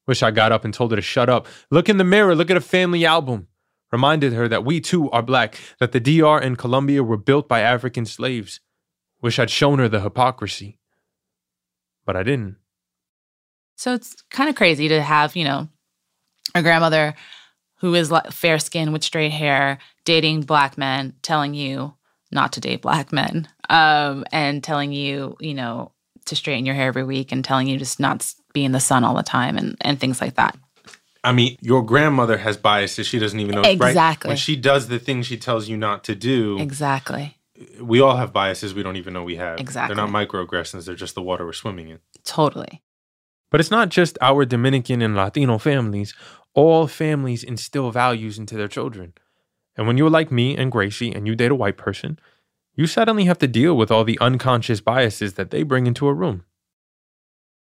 Wish 0.08 0.22
I 0.22 0.32
got 0.32 0.52
up 0.52 0.64
and 0.66 0.74
told 0.74 0.92
her 0.92 0.96
to 0.96 1.02
shut 1.02 1.30
up. 1.30 1.48
Look 1.72 1.90
in 1.90 1.98
the 1.98 2.04
mirror, 2.04 2.36
look 2.36 2.52
at 2.52 2.58
a 2.58 2.62
family 2.62 3.06
album. 3.06 3.48
Reminded 3.92 4.34
her 4.34 4.48
that 4.48 4.66
we 4.66 4.82
too 4.82 5.10
are 5.12 5.22
black, 5.22 5.58
that 5.80 5.92
the 5.92 6.00
DR 6.00 6.38
and 6.40 6.58
Colombia 6.58 7.04
were 7.04 7.18
built 7.18 7.48
by 7.48 7.62
African 7.62 8.06
slaves. 8.06 8.60
Wish 9.22 9.40
I'd 9.40 9.50
shown 9.50 9.80
her 9.80 9.88
the 9.88 10.02
hypocrisy. 10.02 10.80
But 12.06 12.16
I 12.16 12.24
didn't. 12.24 12.58
So 13.78 13.94
it's 13.94 14.16
kind 14.30 14.50
of 14.50 14.56
crazy 14.56 14.88
to 14.90 15.02
have, 15.02 15.36
you 15.36 15.44
know, 15.44 15.70
a 16.54 16.62
grandmother 16.62 17.16
who 17.80 17.94
is 17.94 18.12
fair 18.32 18.60
skinned 18.60 18.94
with 18.94 19.04
straight 19.04 19.32
hair 19.32 19.78
dating 20.06 20.42
black 20.42 20.78
men 20.78 21.14
telling 21.22 21.54
you 21.54 21.94
not 22.32 22.54
to 22.54 22.62
date 22.62 22.82
black 22.82 23.12
men 23.12 23.48
um, 23.70 24.26
and 24.32 24.64
telling 24.64 24.92
you, 24.92 25.36
you 25.40 25.54
know, 25.54 25.92
to 26.26 26.36
straighten 26.36 26.66
your 26.66 26.76
hair 26.76 26.88
every 26.88 27.04
week 27.04 27.32
and 27.32 27.46
telling 27.46 27.68
you 27.68 27.78
just 27.78 28.00
not 28.00 28.34
be 28.56 28.66
in 28.66 28.72
the 28.72 28.80
sun 28.80 29.04
all 29.04 29.14
the 29.14 29.22
time 29.22 29.58
and, 29.58 29.78
and 29.82 30.00
things 30.00 30.20
like 30.20 30.34
that. 30.36 30.58
I 31.24 31.32
mean, 31.32 31.58
your 31.62 31.84
grandmother 31.84 32.38
has 32.38 32.58
biases 32.58 33.06
she 33.06 33.20
doesn't 33.20 33.40
even 33.40 33.56
know. 33.56 33.62
Right? 33.62 33.74
Exactly. 33.74 34.30
When 34.30 34.38
she 34.38 34.56
does 34.56 34.88
the 34.88 34.98
things 35.00 35.28
she 35.28 35.38
tells 35.38 35.68
you 35.68 35.78
not 35.78 36.04
to 36.06 36.16
do, 36.16 36.58
Exactly. 36.60 37.38
we 37.80 38.00
all 38.00 38.16
have 38.16 38.32
biases 38.34 38.74
we 38.74 38.82
don't 38.84 38.96
even 38.96 39.14
know 39.14 39.24
we 39.24 39.36
have. 39.36 39.60
Exactly. 39.60 39.96
They're 39.96 40.06
not 40.06 40.14
microaggressions, 40.14 40.86
they're 40.86 40.96
just 40.96 41.16
the 41.16 41.22
water 41.22 41.46
we're 41.46 41.54
swimming 41.54 41.90
in. 41.90 42.00
Totally. 42.24 42.82
But 43.52 43.60
it's 43.60 43.72
not 43.72 43.90
just 43.90 44.18
our 44.22 44.46
Dominican 44.46 45.02
and 45.02 45.16
Latino 45.16 45.58
families. 45.58 46.14
All 46.54 46.88
families 46.88 47.44
instill 47.44 47.92
values 47.92 48.38
into 48.40 48.56
their 48.56 48.68
children. 48.68 49.14
And 49.76 49.88
when 49.88 49.98
you're 49.98 50.10
like 50.10 50.32
me 50.32 50.56
and 50.56 50.72
Gracie 50.72 51.14
and 51.14 51.28
you 51.28 51.36
date 51.36 51.52
a 51.52 51.56
white 51.56 51.78
person, 51.78 52.18
you 52.76 52.88
suddenly 52.88 53.26
have 53.26 53.40
to 53.40 53.48
deal 53.48 53.76
with 53.76 53.92
all 53.92 54.04
the 54.04 54.20
unconscious 54.20 54.82
biases 54.82 55.34
that 55.34 55.52
they 55.52 55.64
bring 55.64 55.88
into 55.88 56.08
a 56.08 56.14
room. 56.14 56.44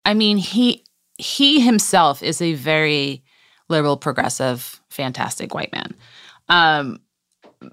I 0.05 0.13
mean, 0.13 0.37
he 0.37 0.83
he 1.17 1.59
himself 1.59 2.21
is 2.21 2.41
a 2.41 2.53
very 2.53 3.23
liberal, 3.67 3.97
progressive, 3.97 4.81
fantastic 4.89 5.53
white 5.53 5.71
man. 5.71 5.95
Um, 6.47 6.99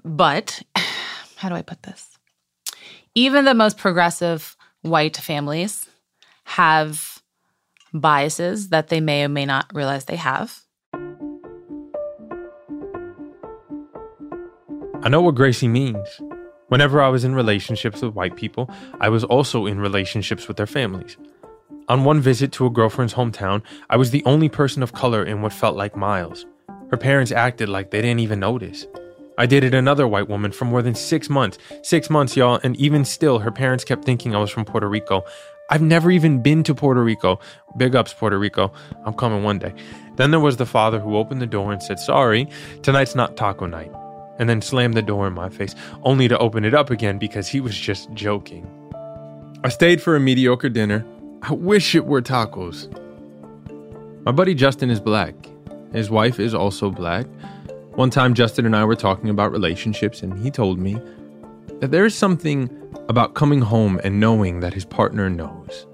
but 0.03 0.61
how 1.37 1.49
do 1.49 1.55
I 1.55 1.61
put 1.61 1.83
this? 1.83 2.17
Even 3.15 3.45
the 3.45 3.53
most 3.53 3.77
progressive 3.77 4.57
white 4.81 5.17
families 5.17 5.87
have 6.45 7.21
biases 7.93 8.69
that 8.69 8.87
they 8.87 8.99
may 8.99 9.23
or 9.23 9.29
may 9.29 9.45
not 9.45 9.69
realize 9.73 10.05
they 10.05 10.15
have. 10.15 10.61
I 15.03 15.09
know 15.09 15.21
what 15.21 15.35
Gracie 15.35 15.67
means. 15.67 16.07
Whenever 16.69 17.01
I 17.01 17.09
was 17.09 17.23
in 17.23 17.35
relationships 17.35 18.01
with 18.01 18.15
white 18.15 18.35
people, 18.35 18.67
I 18.99 19.09
was 19.09 19.23
also 19.23 19.67
in 19.67 19.79
relationships 19.79 20.47
with 20.47 20.57
their 20.57 20.65
families. 20.65 21.17
On 21.89 22.05
one 22.05 22.21
visit 22.21 22.53
to 22.53 22.65
a 22.65 22.69
girlfriend's 22.69 23.13
hometown, 23.13 23.61
I 23.89 23.97
was 23.97 24.11
the 24.11 24.23
only 24.25 24.47
person 24.47 24.81
of 24.81 24.93
color 24.93 25.21
in 25.21 25.41
what 25.41 25.51
felt 25.51 25.75
like 25.75 25.97
miles. 25.97 26.45
Her 26.89 26.97
parents 26.97 27.31
acted 27.31 27.67
like 27.67 27.91
they 27.91 28.01
didn't 28.01 28.21
even 28.21 28.39
notice. 28.39 28.87
I 29.37 29.47
dated 29.47 29.73
another 29.73 30.07
white 30.07 30.29
woman 30.29 30.53
for 30.53 30.63
more 30.63 30.81
than 30.81 30.95
six 30.95 31.29
months. 31.29 31.57
Six 31.81 32.09
months, 32.09 32.37
y'all, 32.37 32.59
and 32.63 32.77
even 32.77 33.03
still, 33.03 33.39
her 33.39 33.51
parents 33.51 33.83
kept 33.83 34.05
thinking 34.05 34.33
I 34.33 34.39
was 34.39 34.49
from 34.49 34.63
Puerto 34.63 34.87
Rico. 34.87 35.25
I've 35.69 35.81
never 35.81 36.09
even 36.09 36.41
been 36.41 36.63
to 36.63 36.75
Puerto 36.75 37.03
Rico. 37.03 37.39
Big 37.75 37.95
ups, 37.95 38.13
Puerto 38.13 38.37
Rico. 38.37 38.71
I'm 39.05 39.13
coming 39.13 39.43
one 39.43 39.59
day. 39.59 39.73
Then 40.15 40.31
there 40.31 40.39
was 40.39 40.57
the 40.57 40.65
father 40.65 40.99
who 40.99 41.17
opened 41.17 41.41
the 41.41 41.47
door 41.47 41.73
and 41.73 41.83
said, 41.83 41.99
Sorry, 41.99 42.47
tonight's 42.81 43.15
not 43.15 43.35
taco 43.35 43.65
night. 43.65 43.91
And 44.39 44.47
then 44.47 44.61
slammed 44.61 44.93
the 44.93 45.01
door 45.01 45.27
in 45.27 45.33
my 45.33 45.49
face, 45.49 45.75
only 46.03 46.29
to 46.29 46.37
open 46.37 46.63
it 46.63 46.73
up 46.73 46.91
again 46.91 47.17
because 47.17 47.49
he 47.49 47.59
was 47.59 47.77
just 47.77 48.09
joking. 48.13 48.69
I 49.65 49.69
stayed 49.69 50.01
for 50.01 50.15
a 50.15 50.19
mediocre 50.19 50.69
dinner. 50.69 51.05
I 51.45 51.51
wish 51.51 51.93
it 51.93 52.05
were 52.05 52.21
tacos. 52.21 52.87
My 54.23 54.31
buddy 54.31 54.55
Justin 54.55 54.89
is 54.89 55.01
black. 55.01 55.35
His 55.91 56.09
wife 56.09 56.39
is 56.39 56.53
also 56.53 56.89
black. 56.89 57.25
One 57.95 58.09
time, 58.09 58.33
Justin 58.33 58.65
and 58.65 58.73
I 58.73 58.85
were 58.85 58.95
talking 58.95 59.29
about 59.29 59.51
relationships, 59.51 60.23
and 60.23 60.39
he 60.39 60.49
told 60.49 60.79
me 60.79 60.97
that 61.81 61.91
there 61.91 62.05
is 62.05 62.15
something 62.15 62.69
about 63.09 63.33
coming 63.33 63.59
home 63.59 63.99
and 64.05 64.21
knowing 64.21 64.61
that 64.61 64.73
his 64.73 64.85
partner 64.85 65.29
knows. 65.29 65.85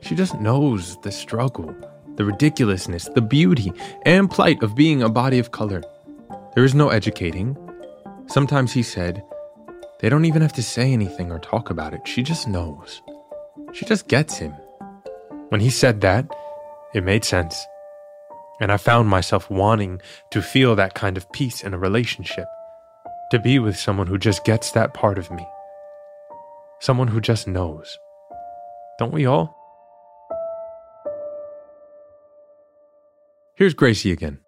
She 0.00 0.14
just 0.14 0.40
knows 0.40 0.98
the 1.02 1.12
struggle, 1.12 1.76
the 2.14 2.24
ridiculousness, 2.24 3.10
the 3.14 3.20
beauty, 3.20 3.74
and 4.06 4.30
plight 4.30 4.62
of 4.62 4.74
being 4.74 5.02
a 5.02 5.10
body 5.10 5.38
of 5.38 5.50
color. 5.50 5.82
There 6.54 6.64
is 6.64 6.74
no 6.74 6.88
educating. 6.88 7.54
Sometimes 8.28 8.72
he 8.72 8.82
said, 8.82 9.22
they 10.00 10.08
don't 10.08 10.24
even 10.24 10.40
have 10.40 10.54
to 10.54 10.62
say 10.62 10.90
anything 10.90 11.30
or 11.30 11.38
talk 11.38 11.68
about 11.68 11.92
it. 11.92 12.08
She 12.08 12.22
just 12.22 12.48
knows. 12.48 13.02
She 13.74 13.84
just 13.84 14.08
gets 14.08 14.38
him. 14.38 14.54
When 15.50 15.60
he 15.60 15.70
said 15.70 16.00
that, 16.02 16.30
it 16.94 17.02
made 17.02 17.24
sense. 17.24 17.66
And 18.60 18.70
I 18.70 18.76
found 18.76 19.08
myself 19.08 19.50
wanting 19.50 20.00
to 20.30 20.42
feel 20.42 20.76
that 20.76 20.94
kind 20.94 21.16
of 21.16 21.30
peace 21.32 21.64
in 21.64 21.74
a 21.74 21.78
relationship. 21.78 22.46
To 23.32 23.40
be 23.40 23.58
with 23.58 23.76
someone 23.76 24.06
who 24.06 24.16
just 24.16 24.44
gets 24.44 24.70
that 24.72 24.94
part 24.94 25.18
of 25.18 25.28
me. 25.30 25.44
Someone 26.80 27.08
who 27.08 27.20
just 27.20 27.48
knows. 27.48 27.98
Don't 28.98 29.12
we 29.12 29.26
all? 29.26 29.56
Here's 33.56 33.74
Gracie 33.74 34.12
again. 34.12 34.38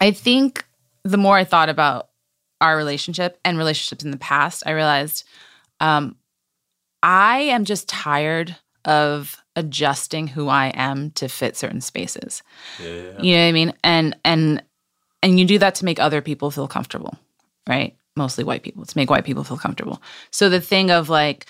I 0.00 0.10
think 0.10 0.64
the 1.04 1.16
more 1.16 1.36
I 1.36 1.44
thought 1.44 1.68
about 1.68 2.08
our 2.60 2.76
relationship 2.76 3.38
and 3.44 3.56
relationships 3.56 4.04
in 4.04 4.10
the 4.10 4.16
past, 4.16 4.64
I 4.66 4.72
realized 4.72 5.24
um, 5.78 6.16
I 7.04 7.38
am 7.38 7.64
just 7.64 7.88
tired 7.88 8.56
of 8.84 9.39
adjusting 9.56 10.28
who 10.28 10.48
I 10.48 10.68
am 10.68 11.10
to 11.12 11.28
fit 11.28 11.56
certain 11.56 11.80
spaces. 11.80 12.42
Yeah. 12.78 13.20
You 13.20 13.34
know 13.34 13.42
what 13.42 13.48
I 13.48 13.52
mean? 13.52 13.72
And 13.82 14.16
and 14.24 14.62
and 15.22 15.38
you 15.38 15.44
do 15.44 15.58
that 15.58 15.74
to 15.76 15.84
make 15.84 15.98
other 15.98 16.22
people 16.22 16.50
feel 16.50 16.68
comfortable, 16.68 17.18
right? 17.68 17.96
Mostly 18.16 18.44
white 18.44 18.62
people 18.62 18.84
to 18.84 18.98
make 18.98 19.10
white 19.10 19.24
people 19.24 19.44
feel 19.44 19.58
comfortable. 19.58 20.02
So 20.30 20.48
the 20.48 20.60
thing 20.60 20.90
of 20.90 21.08
like, 21.08 21.46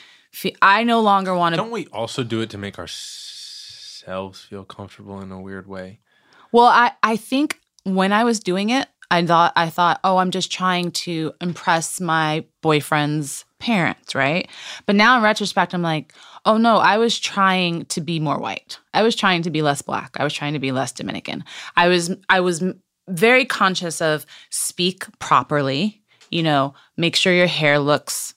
I 0.62 0.84
no 0.84 1.00
longer 1.00 1.34
want 1.34 1.54
to. 1.54 1.56
Don't 1.56 1.70
we 1.70 1.86
also 1.88 2.22
do 2.22 2.40
it 2.40 2.50
to 2.50 2.58
make 2.58 2.78
ourselves 2.78 4.42
feel 4.42 4.64
comfortable 4.64 5.20
in 5.20 5.30
a 5.32 5.40
weird 5.40 5.66
way? 5.66 6.00
Well, 6.52 6.66
I 6.66 6.92
I 7.02 7.16
think 7.16 7.60
when 7.84 8.12
I 8.12 8.24
was 8.24 8.40
doing 8.40 8.70
it, 8.70 8.88
I 9.10 9.24
thought 9.26 9.52
I 9.56 9.70
thought, 9.70 10.00
oh, 10.04 10.18
I'm 10.18 10.30
just 10.30 10.52
trying 10.52 10.92
to 10.92 11.32
impress 11.40 12.00
my 12.00 12.44
boyfriend's 12.62 13.44
parents, 13.58 14.14
right? 14.14 14.48
But 14.86 14.96
now 14.96 15.16
in 15.16 15.22
retrospect, 15.22 15.74
I'm 15.74 15.82
like, 15.82 16.14
oh 16.44 16.56
no, 16.56 16.78
I 16.78 16.98
was 16.98 17.18
trying 17.18 17.84
to 17.86 18.00
be 18.00 18.20
more 18.20 18.38
white. 18.38 18.78
I 18.94 19.02
was 19.02 19.16
trying 19.16 19.42
to 19.42 19.50
be 19.50 19.62
less 19.62 19.82
black. 19.82 20.16
I 20.18 20.24
was 20.24 20.32
trying 20.32 20.54
to 20.54 20.58
be 20.58 20.72
less 20.72 20.92
Dominican. 20.92 21.44
I 21.76 21.88
was 21.88 22.14
I 22.28 22.40
was 22.40 22.62
very 23.08 23.44
conscious 23.44 24.00
of 24.00 24.24
speak 24.50 25.04
properly, 25.18 26.02
you 26.30 26.42
know, 26.42 26.74
make 26.96 27.16
sure 27.16 27.32
your 27.32 27.46
hair 27.46 27.78
looks 27.78 28.34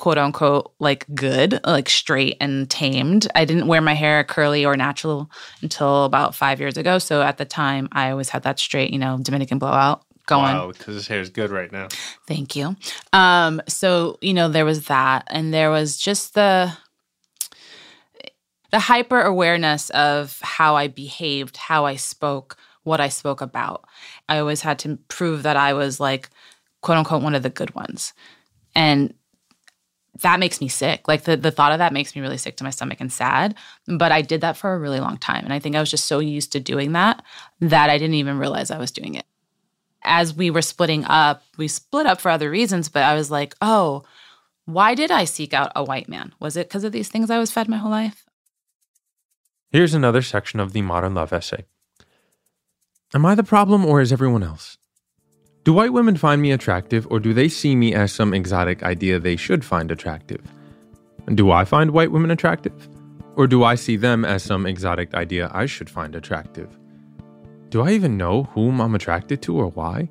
quote 0.00 0.16
unquote 0.16 0.72
like 0.78 1.04
good, 1.14 1.60
like 1.62 1.90
straight 1.90 2.38
and 2.40 2.70
tamed. 2.70 3.28
I 3.34 3.44
didn't 3.44 3.66
wear 3.66 3.82
my 3.82 3.92
hair 3.92 4.24
curly 4.24 4.64
or 4.64 4.74
natural 4.74 5.30
until 5.60 6.06
about 6.06 6.34
five 6.34 6.58
years 6.58 6.78
ago. 6.78 6.98
So 6.98 7.20
at 7.20 7.36
the 7.36 7.44
time, 7.44 7.86
I 7.92 8.10
always 8.10 8.30
had 8.30 8.44
that 8.44 8.58
straight, 8.58 8.94
you 8.94 8.98
know, 8.98 9.18
Dominican 9.20 9.58
blowout 9.58 10.02
going. 10.24 10.54
Wow, 10.54 10.68
because 10.68 10.94
his 10.94 11.06
hair 11.06 11.20
is 11.20 11.28
good 11.28 11.50
right 11.50 11.70
now. 11.70 11.88
Thank 12.26 12.56
you. 12.56 12.76
Um, 13.12 13.60
so 13.68 14.16
you 14.22 14.32
know, 14.32 14.48
there 14.48 14.64
was 14.64 14.86
that, 14.86 15.24
and 15.26 15.52
there 15.52 15.70
was 15.70 15.98
just 15.98 16.32
the 16.32 16.72
the 18.70 18.78
hyper 18.78 19.20
awareness 19.20 19.90
of 19.90 20.38
how 20.40 20.76
I 20.76 20.88
behaved, 20.88 21.58
how 21.58 21.84
I 21.84 21.96
spoke, 21.96 22.56
what 22.84 23.02
I 23.02 23.10
spoke 23.10 23.42
about. 23.42 23.84
I 24.30 24.38
always 24.38 24.62
had 24.62 24.78
to 24.78 24.96
prove 25.08 25.42
that 25.42 25.58
I 25.58 25.74
was 25.74 26.00
like, 26.00 26.30
quote 26.80 26.96
unquote, 26.96 27.22
one 27.22 27.34
of 27.34 27.42
the 27.42 27.50
good 27.50 27.74
ones, 27.74 28.14
and 28.74 29.12
that 30.20 30.40
makes 30.40 30.60
me 30.60 30.68
sick. 30.68 31.06
Like 31.08 31.24
the, 31.24 31.36
the 31.36 31.50
thought 31.50 31.72
of 31.72 31.78
that 31.78 31.92
makes 31.92 32.14
me 32.14 32.22
really 32.22 32.38
sick 32.38 32.56
to 32.56 32.64
my 32.64 32.70
stomach 32.70 33.00
and 33.00 33.12
sad. 33.12 33.54
But 33.86 34.12
I 34.12 34.22
did 34.22 34.40
that 34.40 34.56
for 34.56 34.72
a 34.72 34.78
really 34.78 35.00
long 35.00 35.18
time. 35.18 35.44
And 35.44 35.52
I 35.52 35.58
think 35.58 35.76
I 35.76 35.80
was 35.80 35.90
just 35.90 36.04
so 36.04 36.18
used 36.18 36.52
to 36.52 36.60
doing 36.60 36.92
that 36.92 37.22
that 37.60 37.90
I 37.90 37.98
didn't 37.98 38.14
even 38.14 38.38
realize 38.38 38.70
I 38.70 38.78
was 38.78 38.90
doing 38.90 39.14
it. 39.14 39.26
As 40.02 40.34
we 40.34 40.50
were 40.50 40.62
splitting 40.62 41.04
up, 41.04 41.42
we 41.58 41.68
split 41.68 42.06
up 42.06 42.20
for 42.20 42.30
other 42.30 42.50
reasons, 42.50 42.88
but 42.88 43.02
I 43.02 43.14
was 43.14 43.30
like, 43.30 43.54
oh, 43.60 44.04
why 44.64 44.94
did 44.94 45.10
I 45.10 45.24
seek 45.24 45.52
out 45.52 45.72
a 45.76 45.84
white 45.84 46.08
man? 46.08 46.32
Was 46.40 46.56
it 46.56 46.68
because 46.68 46.84
of 46.84 46.92
these 46.92 47.08
things 47.08 47.30
I 47.30 47.38
was 47.38 47.50
fed 47.50 47.68
my 47.68 47.76
whole 47.76 47.90
life? 47.90 48.24
Here's 49.70 49.94
another 49.94 50.22
section 50.22 50.58
of 50.58 50.72
the 50.72 50.82
modern 50.82 51.14
love 51.14 51.32
essay. 51.32 51.66
Am 53.12 53.26
I 53.26 53.34
the 53.34 53.42
problem 53.42 53.84
or 53.84 54.00
is 54.00 54.12
everyone 54.12 54.42
else? 54.42 54.78
Do 55.62 55.74
white 55.74 55.92
women 55.92 56.16
find 56.16 56.40
me 56.40 56.52
attractive 56.52 57.06
or 57.10 57.20
do 57.20 57.34
they 57.34 57.48
see 57.48 57.76
me 57.76 57.92
as 57.94 58.12
some 58.12 58.32
exotic 58.32 58.82
idea 58.82 59.18
they 59.18 59.36
should 59.36 59.62
find 59.62 59.90
attractive? 59.90 60.40
Do 61.34 61.50
I 61.50 61.66
find 61.66 61.90
white 61.90 62.10
women 62.10 62.30
attractive? 62.30 62.88
Or 63.36 63.46
do 63.46 63.62
I 63.62 63.74
see 63.74 63.96
them 63.96 64.24
as 64.24 64.42
some 64.42 64.64
exotic 64.64 65.14
idea 65.14 65.50
I 65.52 65.66
should 65.66 65.90
find 65.90 66.14
attractive? 66.14 66.78
Do 67.68 67.82
I 67.82 67.90
even 67.90 68.16
know 68.16 68.44
whom 68.54 68.80
I'm 68.80 68.94
attracted 68.94 69.42
to 69.42 69.56
or 69.56 69.66
why? 69.68 70.08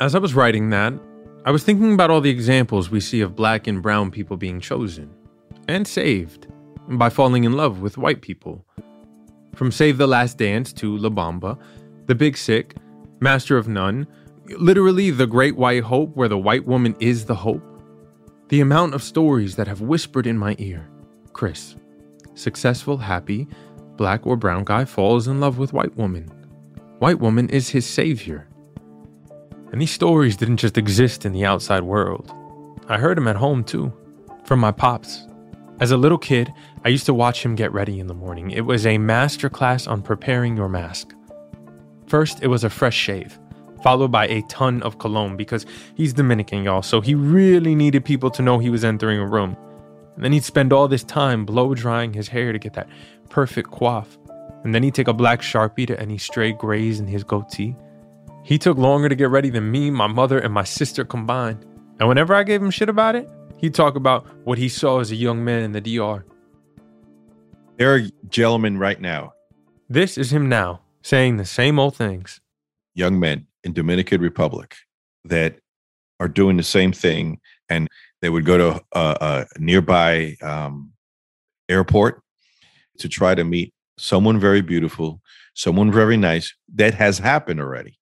As 0.00 0.14
I 0.14 0.18
was 0.18 0.34
writing 0.34 0.70
that, 0.70 0.94
I 1.44 1.50
was 1.50 1.62
thinking 1.62 1.92
about 1.92 2.10
all 2.10 2.22
the 2.22 2.30
examples 2.30 2.90
we 2.90 3.00
see 3.00 3.20
of 3.20 3.36
black 3.36 3.66
and 3.66 3.82
brown 3.82 4.10
people 4.10 4.38
being 4.38 4.58
chosen 4.58 5.10
and 5.68 5.86
saved 5.86 6.46
by 6.88 7.10
falling 7.10 7.44
in 7.44 7.52
love 7.52 7.80
with 7.82 7.98
white 7.98 8.22
people. 8.22 8.64
From 9.54 9.70
Save 9.70 9.98
the 9.98 10.06
Last 10.06 10.38
Dance 10.38 10.72
to 10.74 10.96
La 10.96 11.10
Bamba, 11.10 11.58
The 12.06 12.14
Big 12.14 12.38
Sick, 12.38 12.74
Master 13.22 13.56
of 13.56 13.68
None, 13.68 14.08
literally 14.58 15.12
the 15.12 15.28
Great 15.28 15.54
White 15.54 15.84
Hope, 15.84 16.16
where 16.16 16.28
the 16.28 16.36
white 16.36 16.66
woman 16.66 16.96
is 16.98 17.24
the 17.24 17.36
hope. 17.36 17.62
The 18.48 18.60
amount 18.60 18.94
of 18.94 19.02
stories 19.02 19.54
that 19.54 19.68
have 19.68 19.80
whispered 19.80 20.26
in 20.26 20.36
my 20.36 20.56
ear 20.58 20.90
Chris, 21.32 21.76
successful, 22.34 22.98
happy, 22.98 23.46
black 23.96 24.26
or 24.26 24.36
brown 24.36 24.64
guy 24.64 24.84
falls 24.84 25.28
in 25.28 25.38
love 25.38 25.56
with 25.56 25.72
white 25.72 25.96
woman. 25.96 26.24
White 26.98 27.20
woman 27.20 27.48
is 27.48 27.68
his 27.68 27.86
savior. 27.86 28.48
And 29.70 29.80
these 29.80 29.92
stories 29.92 30.36
didn't 30.36 30.56
just 30.56 30.76
exist 30.76 31.24
in 31.24 31.30
the 31.30 31.44
outside 31.44 31.84
world. 31.84 32.34
I 32.88 32.98
heard 32.98 33.16
them 33.16 33.28
at 33.28 33.36
home 33.36 33.62
too, 33.62 33.92
from 34.44 34.58
my 34.58 34.72
pops. 34.72 35.28
As 35.78 35.92
a 35.92 35.96
little 35.96 36.18
kid, 36.18 36.52
I 36.84 36.88
used 36.88 37.06
to 37.06 37.14
watch 37.14 37.44
him 37.44 37.54
get 37.54 37.72
ready 37.72 38.00
in 38.00 38.08
the 38.08 38.14
morning. 38.14 38.50
It 38.50 38.62
was 38.62 38.84
a 38.84 38.98
master 38.98 39.48
class 39.48 39.86
on 39.86 40.02
preparing 40.02 40.56
your 40.56 40.68
mask. 40.68 41.14
First, 42.12 42.42
it 42.42 42.48
was 42.48 42.62
a 42.62 42.68
fresh 42.68 42.94
shave, 42.94 43.38
followed 43.82 44.12
by 44.12 44.26
a 44.26 44.42
ton 44.42 44.82
of 44.82 44.98
cologne 44.98 45.34
because 45.34 45.64
he's 45.94 46.12
Dominican, 46.12 46.62
y'all, 46.62 46.82
so 46.82 47.00
he 47.00 47.14
really 47.14 47.74
needed 47.74 48.04
people 48.04 48.30
to 48.32 48.42
know 48.42 48.58
he 48.58 48.68
was 48.68 48.84
entering 48.84 49.18
a 49.18 49.26
room. 49.26 49.56
And 50.16 50.22
then 50.22 50.32
he'd 50.34 50.44
spend 50.44 50.74
all 50.74 50.88
this 50.88 51.04
time 51.04 51.46
blow 51.46 51.74
drying 51.74 52.12
his 52.12 52.28
hair 52.28 52.52
to 52.52 52.58
get 52.58 52.74
that 52.74 52.86
perfect 53.30 53.70
coif. 53.70 54.04
And 54.62 54.74
then 54.74 54.82
he'd 54.82 54.94
take 54.94 55.08
a 55.08 55.14
black 55.14 55.40
sharpie 55.40 55.86
to 55.86 55.98
any 55.98 56.18
stray 56.18 56.52
grays 56.52 57.00
in 57.00 57.06
his 57.06 57.24
goatee. 57.24 57.74
He 58.44 58.58
took 58.58 58.76
longer 58.76 59.08
to 59.08 59.14
get 59.14 59.30
ready 59.30 59.48
than 59.48 59.70
me, 59.70 59.90
my 59.90 60.06
mother, 60.06 60.38
and 60.38 60.52
my 60.52 60.64
sister 60.64 61.06
combined. 61.06 61.64
And 61.98 62.10
whenever 62.10 62.34
I 62.34 62.42
gave 62.42 62.62
him 62.62 62.70
shit 62.70 62.90
about 62.90 63.16
it, 63.16 63.26
he'd 63.56 63.72
talk 63.72 63.96
about 63.96 64.26
what 64.44 64.58
he 64.58 64.68
saw 64.68 65.00
as 65.00 65.12
a 65.12 65.16
young 65.16 65.42
man 65.46 65.62
in 65.62 65.72
the 65.72 65.80
DR. 65.80 66.26
There 67.78 67.94
are 67.94 68.02
gentlemen 68.28 68.76
right 68.76 69.00
now, 69.00 69.32
This 69.88 70.18
is 70.18 70.30
him 70.30 70.50
now, 70.50 70.82
saying 71.02 71.36
the 71.36 71.44
same 71.44 71.78
old 71.78 71.96
things. 71.96 72.40
young 72.94 73.18
men 73.18 73.46
in 73.64 73.72
Dominican 73.72 74.20
Republic, 74.20 74.76
that 75.24 75.56
are 76.20 76.28
doing 76.28 76.56
the 76.56 76.62
same 76.62 76.92
thing, 76.92 77.40
and 77.68 77.88
they 78.20 78.28
would 78.28 78.44
go 78.44 78.58
to 78.58 78.84
a, 78.92 79.16
a 79.20 79.46
nearby 79.58 80.36
um, 80.42 80.92
airport 81.68 82.22
to 82.98 83.08
try 83.08 83.34
to 83.34 83.44
meet 83.44 83.72
someone 83.98 84.38
very 84.38 84.60
beautiful, 84.60 85.20
someone 85.54 85.90
very 85.90 86.16
nice. 86.16 86.54
That 86.74 86.94
has 86.94 87.18
happened 87.18 87.60
already. 87.60 87.98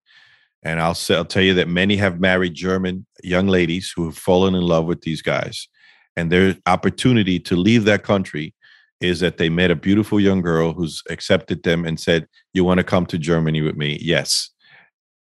And 0.63 0.81
I'll, 0.81 0.95
say, 0.95 1.15
I'll 1.15 1.25
tell 1.25 1.43
you 1.43 1.55
that 1.55 1.69
many 1.69 1.97
have 1.97 2.21
married 2.21 2.55
German 2.55 3.07
young 3.23 3.47
ladies 3.47 3.93
who 3.95 4.05
have 4.05 4.19
fallen 4.19 4.55
in 4.55 4.63
love 4.63 4.85
with 4.85 5.03
these 5.03 5.23
guys. 5.23 5.69
And 6.17 6.31
their 6.31 6.57
opportunity 6.67 7.39
to 7.41 7.57
leave 7.57 7.85
that 7.85 8.03
country 8.03 8.55
is 9.01 9.21
that 9.21 9.39
they 9.39 9.49
met 9.49 9.71
a 9.71 9.77
beautiful 9.77 10.21
young 10.21 10.43
girl 10.43 10.73
who's 10.73 11.03
accepted 11.09 11.63
them 11.63 11.85
and 11.85 11.99
said, 11.99 12.27
You 12.53 12.65
want 12.65 12.79
to 12.79 12.85
come 12.85 13.07
to 13.07 13.19
Germany 13.19 13.61
with 13.63 13.77
me? 13.77 13.99
Yes. 14.01 14.51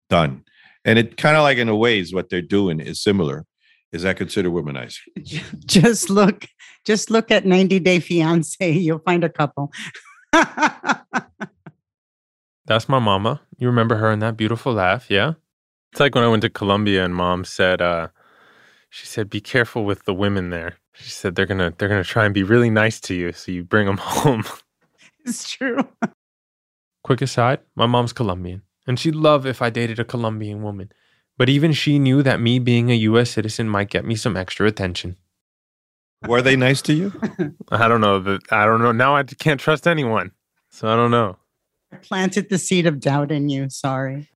Done. 0.08 0.44
And 0.84 0.98
it 0.98 1.16
kind 1.16 1.36
of 1.36 1.42
like, 1.42 1.58
in 1.58 1.68
a 1.68 1.76
way, 1.76 2.00
is 2.00 2.12
what 2.12 2.30
they're 2.30 2.42
doing 2.42 2.80
is 2.80 3.02
similar. 3.02 3.44
Is 3.92 4.02
that 4.02 4.16
considered 4.16 4.52
womanizing? 4.52 4.98
Just 5.66 6.10
look, 6.10 6.46
just 6.86 7.10
look 7.10 7.30
at 7.30 7.44
90 7.44 7.80
Day 7.80 8.00
Fiance. 8.00 8.70
You'll 8.70 9.00
find 9.00 9.24
a 9.24 9.28
couple. 9.28 9.72
That's 12.66 12.88
my 12.88 13.00
mama. 13.00 13.40
You 13.58 13.66
remember 13.66 13.96
her 13.96 14.10
and 14.10 14.22
that 14.22 14.36
beautiful 14.36 14.72
laugh, 14.72 15.10
yeah? 15.10 15.32
It's 15.92 16.00
like 16.00 16.14
when 16.14 16.22
I 16.22 16.28
went 16.28 16.42
to 16.42 16.50
Colombia 16.50 17.04
and 17.04 17.14
mom 17.14 17.44
said, 17.44 17.82
uh, 17.82 18.08
she 18.90 19.06
said, 19.06 19.30
be 19.30 19.40
careful 19.40 19.84
with 19.84 20.04
the 20.04 20.12
women 20.12 20.50
there. 20.50 20.76
She 20.92 21.10
said 21.10 21.34
they're 21.34 21.46
gonna 21.46 21.72
they're 21.78 21.88
gonna 21.88 22.04
try 22.04 22.24
and 22.24 22.34
be 22.34 22.42
really 22.42 22.68
nice 22.68 23.00
to 23.00 23.14
you, 23.14 23.32
so 23.32 23.52
you 23.52 23.64
bring 23.64 23.86
them 23.86 23.96
home. 24.00 24.44
it's 25.24 25.50
true. 25.50 25.78
Quick 27.02 27.22
aside, 27.22 27.60
my 27.74 27.86
mom's 27.86 28.12
Colombian, 28.12 28.62
and 28.86 28.98
she'd 28.98 29.14
love 29.14 29.46
if 29.46 29.62
I 29.62 29.70
dated 29.70 29.98
a 29.98 30.04
Colombian 30.04 30.62
woman. 30.62 30.92
But 31.38 31.48
even 31.48 31.72
she 31.72 31.98
knew 31.98 32.22
that 32.22 32.40
me 32.40 32.58
being 32.58 32.90
a 32.90 32.94
US 32.94 33.30
citizen 33.30 33.68
might 33.68 33.88
get 33.88 34.04
me 34.04 34.14
some 34.14 34.36
extra 34.36 34.66
attention. 34.66 35.16
Were 36.26 36.42
they 36.42 36.56
nice 36.56 36.82
to 36.82 36.92
you? 36.92 37.12
I 37.70 37.88
don't 37.88 38.02
know 38.02 38.18
that 38.18 38.42
I 38.50 38.66
don't 38.66 38.82
know. 38.82 38.92
Now 38.92 39.16
I 39.16 39.22
can't 39.22 39.60
trust 39.60 39.86
anyone. 39.86 40.32
So 40.70 40.88
I 40.88 40.96
don't 40.96 41.10
know. 41.10 41.38
I 41.92 41.96
planted 41.96 42.50
the 42.50 42.58
seed 42.58 42.86
of 42.86 43.00
doubt 43.00 43.32
in 43.32 43.48
you. 43.48 43.70
Sorry. 43.70 44.28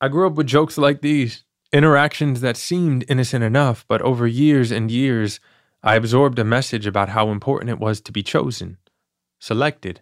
I 0.00 0.08
grew 0.08 0.26
up 0.26 0.34
with 0.34 0.46
jokes 0.46 0.78
like 0.78 1.02
these, 1.02 1.44
interactions 1.72 2.40
that 2.40 2.56
seemed 2.56 3.04
innocent 3.08 3.44
enough, 3.44 3.84
but 3.88 4.02
over 4.02 4.26
years 4.26 4.70
and 4.70 4.90
years, 4.90 5.40
I 5.82 5.96
absorbed 5.96 6.38
a 6.38 6.44
message 6.44 6.86
about 6.86 7.10
how 7.10 7.30
important 7.30 7.70
it 7.70 7.78
was 7.78 8.00
to 8.02 8.12
be 8.12 8.22
chosen, 8.22 8.78
selected. 9.38 10.00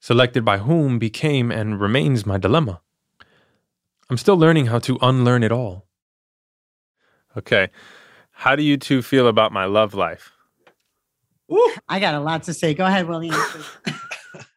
Selected 0.00 0.44
by 0.44 0.58
whom 0.58 1.00
became 1.00 1.50
and 1.50 1.80
remains 1.80 2.24
my 2.24 2.38
dilemma. 2.38 2.80
I'm 4.08 4.16
still 4.16 4.36
learning 4.36 4.66
how 4.66 4.78
to 4.78 4.96
unlearn 5.02 5.42
it 5.42 5.50
all. 5.50 5.88
Okay, 7.36 7.70
how 8.30 8.54
do 8.54 8.62
you 8.62 8.76
two 8.76 9.02
feel 9.02 9.26
about 9.26 9.50
my 9.50 9.64
love 9.64 9.94
life? 9.94 10.30
Ooh, 11.52 11.74
I 11.88 11.98
got 11.98 12.14
a 12.14 12.20
lot 12.20 12.44
to 12.44 12.54
say. 12.54 12.74
Go 12.74 12.86
ahead, 12.86 13.08
William. 13.08 13.34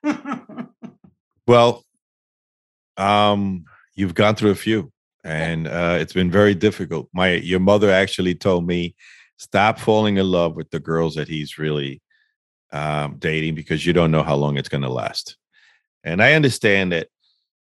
Well, 1.47 1.83
um, 2.95 3.65
you've 3.95 4.15
gone 4.15 4.35
through 4.35 4.51
a 4.51 4.55
few. 4.55 4.91
And 5.23 5.67
uh, 5.67 5.97
it's 5.99 6.13
been 6.13 6.31
very 6.31 6.55
difficult. 6.55 7.09
My 7.13 7.33
your 7.33 7.59
mother 7.59 7.91
actually 7.91 8.35
told 8.35 8.65
me 8.65 8.95
stop 9.37 9.79
falling 9.79 10.17
in 10.17 10.25
love 10.25 10.55
with 10.55 10.69
the 10.71 10.79
girls 10.79 11.15
that 11.15 11.27
he's 11.27 11.57
really 11.57 12.01
um, 12.71 13.15
dating 13.17 13.55
because 13.55 13.85
you 13.85 13.93
don't 13.93 14.11
know 14.11 14.23
how 14.23 14.35
long 14.35 14.57
it's 14.57 14.69
going 14.69 14.83
to 14.83 14.89
last. 14.89 15.37
And 16.03 16.21
I 16.21 16.33
understand 16.33 16.91
that 16.91 17.07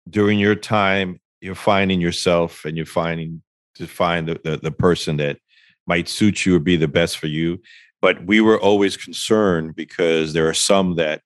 during 0.09 0.39
your 0.39 0.55
time, 0.55 1.21
you're 1.41 1.55
finding 1.55 2.01
yourself 2.01 2.65
and 2.65 2.77
you're 2.77 2.87
finding 2.87 3.43
to 3.77 3.87
find 3.87 4.29
the, 4.29 4.41
the, 4.45 4.57
the 4.59 4.73
person 4.73 5.17
that 5.17 5.39
might 5.87 6.09
suit 6.09 6.47
you 6.47 6.57
or 6.57 6.61
be 6.61 6.77
the 6.77 6.89
best 6.89 7.19
for 7.19 7.27
you. 7.27 7.61
But 8.01 8.25
we 8.27 8.41
were 8.41 8.61
always 8.61 8.97
concerned 8.97 9.75
because 9.75 10.33
there 10.33 10.49
are 10.49 10.55
some 10.55 10.97
that 10.97 11.23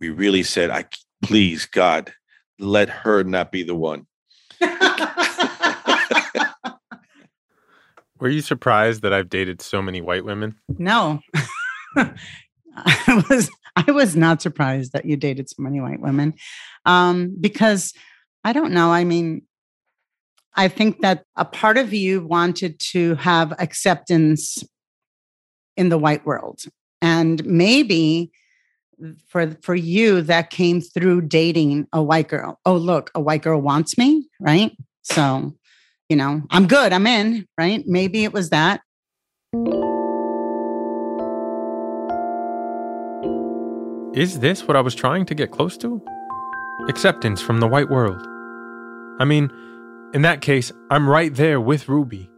we 0.00 0.10
really 0.10 0.42
said, 0.42 0.70
I 0.70 0.84
please 1.22 1.66
God, 1.66 2.12
let 2.58 2.88
her 2.88 3.24
not 3.24 3.52
be 3.52 3.62
the 3.62 3.74
one. 3.74 4.06
Were 8.18 8.28
you 8.28 8.40
surprised 8.40 9.02
that 9.02 9.12
I've 9.12 9.28
dated 9.28 9.60
so 9.60 9.82
many 9.82 10.00
white 10.00 10.24
women? 10.24 10.56
No. 10.78 11.20
I 11.96 13.24
was 13.30 13.50
I 13.76 13.90
was 13.90 14.16
not 14.16 14.40
surprised 14.40 14.92
that 14.92 15.04
you 15.04 15.16
dated 15.16 15.50
so 15.50 15.56
many 15.58 15.80
white 15.80 16.00
women. 16.00 16.34
Um, 16.84 17.36
because 17.40 17.92
I 18.44 18.52
don't 18.52 18.72
know. 18.72 18.90
I 18.90 19.04
mean, 19.04 19.42
I 20.54 20.68
think 20.68 21.00
that 21.00 21.24
a 21.36 21.44
part 21.44 21.76
of 21.76 21.92
you 21.92 22.24
wanted 22.24 22.78
to 22.92 23.14
have 23.16 23.52
acceptance 23.58 24.58
in 25.76 25.90
the 25.90 25.98
white 25.98 26.24
world. 26.24 26.62
And 27.02 27.44
maybe 27.44 28.30
for 29.28 29.50
for 29.60 29.74
you 29.74 30.22
that 30.22 30.48
came 30.48 30.80
through 30.80 31.22
dating 31.22 31.86
a 31.92 32.02
white 32.02 32.28
girl. 32.28 32.58
Oh, 32.64 32.76
look, 32.76 33.10
a 33.14 33.20
white 33.20 33.42
girl 33.42 33.60
wants 33.60 33.98
me, 33.98 34.26
right? 34.40 34.72
So, 35.02 35.54
you 36.08 36.16
know, 36.16 36.42
I'm 36.50 36.66
good, 36.66 36.92
I'm 36.92 37.06
in, 37.06 37.46
right? 37.58 37.82
Maybe 37.86 38.24
it 38.24 38.32
was 38.32 38.50
that. 38.50 38.80
Is 44.14 44.40
this 44.40 44.66
what 44.66 44.76
I 44.76 44.80
was 44.80 44.94
trying 44.94 45.26
to 45.26 45.34
get 45.34 45.50
close 45.50 45.76
to? 45.78 46.00
Acceptance 46.88 47.42
from 47.42 47.60
the 47.60 47.66
white 47.66 47.90
world. 47.90 48.22
I 49.18 49.24
mean, 49.24 49.50
in 50.14 50.22
that 50.22 50.40
case, 50.40 50.72
I'm 50.90 51.08
right 51.08 51.34
there 51.34 51.60
with 51.60 51.88
Rubi. 51.88 52.30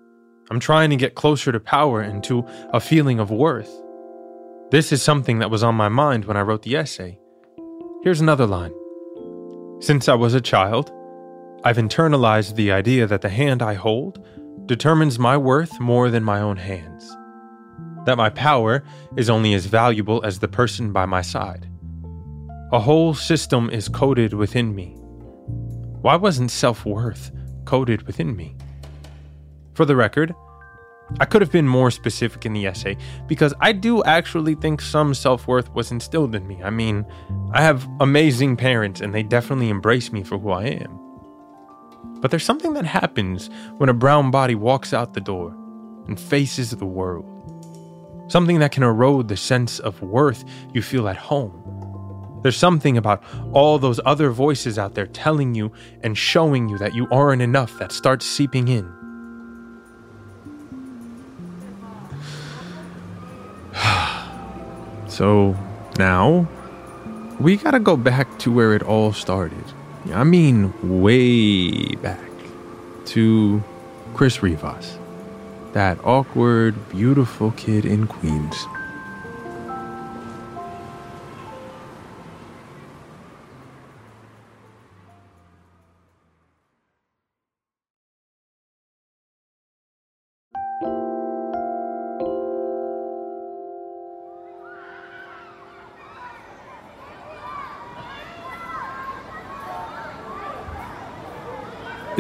I'm 0.51 0.61
trying 0.61 0.91
to 0.91 0.97
get 0.97 1.15
closer 1.15 1.53
to 1.53 1.61
power 1.61 2.01
and 2.01 2.25
to 2.25 2.45
a 2.73 2.81
feeling 2.81 3.21
of 3.21 3.31
worth. 3.31 3.71
This 4.71 4.93
is 4.93 5.03
something 5.03 5.39
that 5.39 5.51
was 5.51 5.63
on 5.63 5.75
my 5.75 5.89
mind 5.89 6.25
when 6.25 6.37
I 6.37 6.43
wrote 6.43 6.63
the 6.63 6.77
essay. 6.77 7.19
Here's 8.03 8.21
another 8.21 8.47
line 8.47 8.73
Since 9.81 10.09
I 10.09 10.15
was 10.15 10.35
a 10.35 10.41
child, 10.41 10.91
I've 11.65 11.77
internalized 11.77 12.55
the 12.55 12.71
idea 12.71 13.09
that 13.09 13.21
the 13.21 13.29
hand 13.29 13.63
I 13.63 13.75
hold 13.75 14.25
determines 14.67 15.19
my 15.19 15.37
worth 15.37 15.81
more 15.81 16.09
than 16.09 16.23
my 16.23 16.41
own 16.41 16.57
hands. 16.57 17.17
That 18.07 18.17
my 18.17 18.31
power 18.31 18.85
is 19.17 19.29
only 19.29 19.55
as 19.55 19.67
valuable 19.67 20.25
as 20.25 20.39
the 20.39 20.47
person 20.47 20.93
by 20.93 21.05
my 21.05 21.21
side. 21.21 21.69
A 22.71 22.79
whole 22.79 23.13
system 23.13 23.71
is 23.71 23.89
coded 23.89 24.35
within 24.35 24.73
me. 24.73 24.95
Why 26.01 26.15
wasn't 26.15 26.53
self 26.53 26.87
worth 26.87 27.33
coded 27.65 28.03
within 28.03 28.37
me? 28.37 28.57
For 29.75 29.85
the 29.85 29.97
record, 29.97 30.33
I 31.19 31.25
could 31.25 31.43
have 31.43 31.51
been 31.51 31.67
more 31.67 31.91
specific 31.91 32.47
in 32.47 32.53
the 32.53 32.67
essay 32.67 32.97
because 33.27 33.53
I 33.61 33.73
do 33.73 34.05
actually 34.05 34.55
think 34.55 34.81
some 34.81 35.13
self 35.13 35.49
worth 35.49 35.75
was 35.75 35.91
instilled 35.91 36.37
in 36.37 36.47
me. 36.47 36.63
I 36.63 36.71
mean, 36.71 37.05
I 37.53 37.63
have 37.63 37.89
amazing 37.99 38.57
parents 38.57 39.01
and 39.01 39.13
they 39.13 39.25
definitely 39.25 39.71
embrace 39.71 40.13
me 40.13 40.23
for 40.23 40.39
who 40.39 40.53
I 40.53 40.67
am. 40.67 41.08
But 42.21 42.31
there's 42.31 42.45
something 42.45 42.75
that 42.75 42.85
happens 42.85 43.49
when 43.77 43.89
a 43.89 43.95
brown 43.95 44.31
body 44.31 44.55
walks 44.55 44.93
out 44.93 45.15
the 45.15 45.21
door 45.21 45.55
and 46.09 46.19
faces 46.19 46.71
the 46.71 46.87
world. 46.87 47.35
Something 48.29 48.59
that 48.59 48.73
can 48.73 48.83
erode 48.83 49.29
the 49.29 49.37
sense 49.37 49.79
of 49.79 50.03
worth 50.03 50.45
you 50.75 50.83
feel 50.83 51.09
at 51.09 51.17
home. 51.17 51.65
There's 52.43 52.57
something 52.57 52.97
about 52.97 53.23
all 53.53 53.79
those 53.79 54.01
other 54.05 54.31
voices 54.31 54.79
out 54.79 54.95
there 54.95 55.07
telling 55.07 55.55
you 55.55 55.73
and 56.03 56.17
showing 56.17 56.69
you 56.69 56.79
that 56.79 56.95
you 56.95 57.09
aren't 57.11 57.43
enough 57.43 57.79
that 57.79 57.93
starts 57.93 58.27
seeping 58.27 58.69
in. 58.69 58.93
so 65.09 65.57
now 65.99 66.49
we 67.41 67.57
gotta 67.57 67.81
go 67.81 67.97
back 67.97 68.39
to 68.41 68.53
where 68.53 68.75
it 68.75 68.83
all 68.83 69.13
started. 69.13 69.65
I 70.13 70.25
mean, 70.25 70.73
way 71.01 71.95
back 71.97 72.31
to 73.07 73.63
Chris 74.15 74.43
Rivas, 74.43 74.99
that 75.73 75.99
awkward, 76.05 76.75
beautiful 76.89 77.51
kid 77.53 77.85
in 77.85 78.07
Queens. 78.07 78.67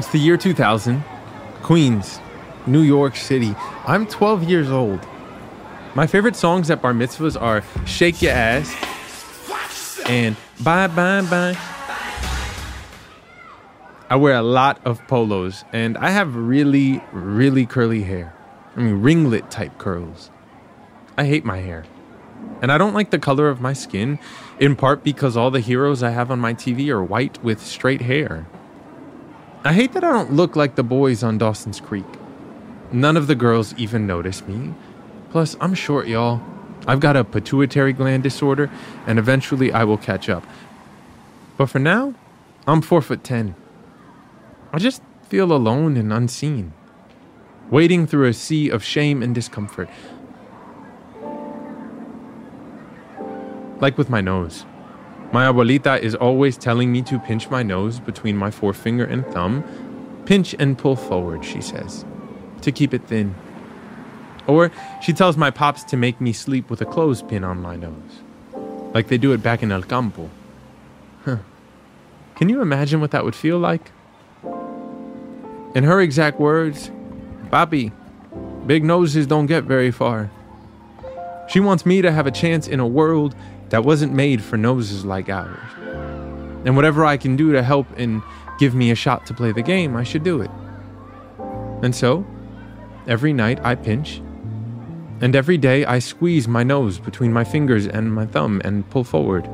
It's 0.09 0.15
the 0.15 0.21
year 0.21 0.39
2000, 0.39 1.05
Queens, 1.63 2.19
New 2.67 2.81
York 2.81 3.15
City. 3.15 3.55
I'm 3.87 4.07
12 4.07 4.45
years 4.45 4.71
old. 4.71 5.07
My 5.95 6.07
favorite 6.07 6.35
songs 6.35 6.71
at 6.71 6.81
bar 6.81 6.95
mitzvahs 6.95 7.39
are 7.39 7.63
Shake 7.85 8.23
Your 8.23 8.33
Ass 8.33 8.75
and 10.07 10.35
Bye 10.65 10.87
Bye 10.87 11.21
Bye. 11.29 11.59
I 14.09 14.17
wear 14.17 14.33
a 14.33 14.43
lot 14.43 14.81
of 14.87 15.07
polos 15.09 15.67
and 15.75 15.99
I 15.99 16.09
have 16.09 16.35
really, 16.35 17.03
really 17.13 17.67
curly 17.67 18.03
hair. 18.03 18.35
I 18.77 18.81
mean, 18.81 19.03
ringlet 19.03 19.51
type 19.51 19.77
curls. 19.77 20.31
I 21.19 21.27
hate 21.27 21.45
my 21.45 21.59
hair. 21.59 21.85
And 22.63 22.73
I 22.73 22.79
don't 22.79 22.95
like 22.95 23.11
the 23.11 23.19
color 23.19 23.51
of 23.51 23.61
my 23.61 23.75
skin, 23.75 24.19
in 24.59 24.75
part 24.75 25.05
because 25.05 25.37
all 25.37 25.51
the 25.51 25.61
heroes 25.61 26.03
I 26.03 26.13
have 26.13 26.31
on 26.31 26.39
my 26.39 26.55
TV 26.55 26.89
are 26.89 27.05
white 27.05 27.45
with 27.45 27.61
straight 27.61 28.01
hair. 28.01 28.47
I 29.69 29.75
hate 29.75 29.93
that 29.93 30.03
I 30.03 30.09
don't 30.13 30.33
look 30.33 30.57
like 30.57 30.77
the 30.77 30.83
boys 30.83 31.23
on 31.23 31.37
Dawson's 31.37 31.79
Creek. 31.79 32.07
None 32.91 33.19
of 33.19 33.27
the 33.27 33.35
girls 33.35 33.75
even 33.77 34.07
notice 34.07 34.41
me. 34.47 34.73
Plus, 35.29 35.59
I'm 35.61 35.75
short, 35.75 36.09
y'all. 36.09 36.41
I've 36.87 37.01
got 37.01 37.17
a 37.17 37.23
pituitary 37.23 37.93
gland 37.93 38.23
disorder, 38.23 38.71
and 39.07 39.19
eventually 39.19 39.71
I 39.71 39.85
will 39.85 39.99
catch 39.99 40.31
up. 40.31 40.43
But 41.59 41.67
for 41.67 41.81
now, 41.81 42.15
I'm 42.67 42.81
four 42.81 43.03
foot 43.03 43.23
ten. 43.23 43.55
I 44.73 44.79
just 44.79 45.03
feel 45.25 45.53
alone 45.53 45.99
and 45.99 46.15
unseen, 46.15 46.73
wading 47.69 48.07
through 48.07 48.29
a 48.29 48.33
sea 48.33 48.71
of 48.71 48.83
shame 48.83 49.23
and 49.23 49.35
discomfort. 49.35 49.91
Like 53.81 53.99
with 53.99 54.09
my 54.09 54.23
nose. 54.23 54.65
My 55.31 55.45
abuelita 55.45 56.01
is 56.01 56.15
always 56.15 56.57
telling 56.57 56.91
me 56.91 57.03
to 57.03 57.19
pinch 57.19 57.51
my 57.51 57.63
nose 57.63 58.01
between 58.01 58.37
my 58.37 58.51
forefinger 58.51 59.05
and 59.05 59.27
thumb. 59.27 59.63
Pinch 60.25 60.55
and 60.59 60.77
pull 60.77 60.97
forward, 60.97 61.45
she 61.45 61.61
says, 61.61 62.05
to 62.63 62.73
keep 62.73 62.95
it 62.95 63.07
thin. 63.07 63.35
Or 64.47 64.71
she 65.03 65.13
tells 65.13 65.37
my 65.37 65.51
pops 65.51 65.85
to 65.85 65.97
make 65.97 66.21
me 66.21 66.33
sleep 66.33 66.71
with 66.71 66.81
a 66.81 66.87
clothespin 66.87 67.45
on 67.45 67.61
my 67.61 67.77
nose, 67.77 68.23
like 68.95 69.09
they 69.09 69.19
do 69.19 69.33
it 69.33 69.43
back 69.43 69.63
in 69.63 69.71
El 69.71 69.83
Campo. 69.83 70.31
Huh. 71.25 71.39
Can 72.37 72.49
you 72.49 72.63
imagine 72.63 73.01
what 73.01 73.11
that 73.11 73.25
would 73.25 73.35
feel 73.35 73.59
like? 73.59 73.91
In 75.75 75.85
her 75.85 76.01
exact 76.01 76.41
words, 76.41 76.91
Papi, 77.51 77.93
big 78.67 78.85
noses 78.85 79.27
don't 79.27 79.47
get 79.47 79.65
very 79.65 79.91
far. 79.91 80.31
She 81.49 81.61
wants 81.61 81.85
me 81.85 82.01
to 82.01 82.13
have 82.13 82.27
a 82.27 82.31
chance 82.31 82.67
in 82.67 82.81
a 82.81 82.87
world 82.87 83.35
that 83.71 83.85
wasn't 83.85 84.13
made 84.13 84.43
for 84.43 84.57
noses 84.57 85.05
like 85.05 85.29
ours. 85.29 85.59
And 86.65 86.77
whatever 86.77 87.05
I 87.05 87.17
can 87.17 87.37
do 87.37 87.53
to 87.53 87.63
help 87.63 87.87
and 87.97 88.23
give 88.59 88.75
me 88.75 88.91
a 88.91 88.95
shot 88.95 89.27
to 89.27 89.35
play 89.35 89.53
the 89.53 89.63
game, 89.63 89.97
I 89.97 90.03
should 90.03 90.25
do 90.25 90.41
it. 90.41 90.51
And 91.83 91.95
so, 91.95 92.27
every 93.07 93.33
night 93.33 93.61
I 93.65 93.75
pinch, 93.75 94.21
and 95.21 95.35
every 95.35 95.59
day 95.59 95.85
I 95.85 95.99
squeeze 95.99 96.47
my 96.47 96.63
nose 96.63 96.99
between 96.99 97.33
my 97.33 97.45
fingers 97.45 97.87
and 97.87 98.15
my 98.15 98.27
thumb 98.27 98.61
and 98.65 98.89
pull 98.91 99.05
forward. 99.05 99.49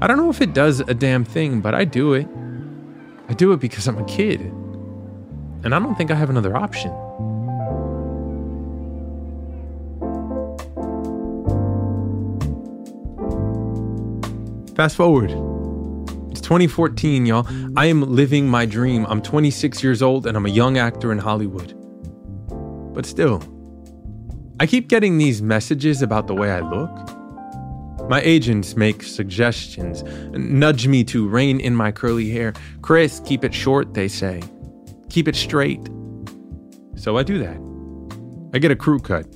I 0.00 0.06
don't 0.06 0.16
know 0.16 0.30
if 0.30 0.40
it 0.40 0.54
does 0.54 0.80
a 0.80 0.94
damn 0.94 1.24
thing, 1.24 1.60
but 1.60 1.74
I 1.74 1.84
do 1.84 2.14
it. 2.14 2.28
I 3.28 3.34
do 3.34 3.52
it 3.52 3.60
because 3.60 3.86
I'm 3.88 3.98
a 3.98 4.04
kid. 4.04 4.40
And 5.64 5.74
I 5.74 5.78
don't 5.78 5.96
think 5.96 6.10
I 6.10 6.14
have 6.14 6.30
another 6.30 6.56
option. 6.56 6.92
Fast 14.78 14.94
forward. 14.94 15.32
It's 16.30 16.40
2014, 16.40 17.26
y'all. 17.26 17.44
I 17.76 17.86
am 17.86 18.00
living 18.00 18.48
my 18.48 18.64
dream. 18.64 19.06
I'm 19.08 19.20
26 19.20 19.82
years 19.82 20.02
old 20.02 20.24
and 20.24 20.36
I'm 20.36 20.46
a 20.46 20.50
young 20.50 20.78
actor 20.78 21.10
in 21.10 21.18
Hollywood. 21.18 21.74
But 22.94 23.04
still, 23.04 23.42
I 24.60 24.68
keep 24.68 24.86
getting 24.86 25.18
these 25.18 25.42
messages 25.42 26.00
about 26.00 26.28
the 26.28 26.34
way 26.36 26.52
I 26.52 26.60
look. 26.60 28.08
My 28.08 28.20
agents 28.20 28.76
make 28.76 29.02
suggestions, 29.02 30.04
nudge 30.30 30.86
me 30.86 31.02
to 31.06 31.28
rein 31.28 31.58
in 31.58 31.74
my 31.74 31.90
curly 31.90 32.30
hair. 32.30 32.52
Chris, 32.80 33.20
keep 33.24 33.42
it 33.42 33.52
short, 33.52 33.94
they 33.94 34.06
say. 34.06 34.44
Keep 35.10 35.26
it 35.26 35.34
straight. 35.34 35.88
So 36.94 37.18
I 37.18 37.24
do 37.24 37.40
that. 37.40 37.58
I 38.54 38.60
get 38.60 38.70
a 38.70 38.76
crew 38.76 39.00
cut, 39.00 39.26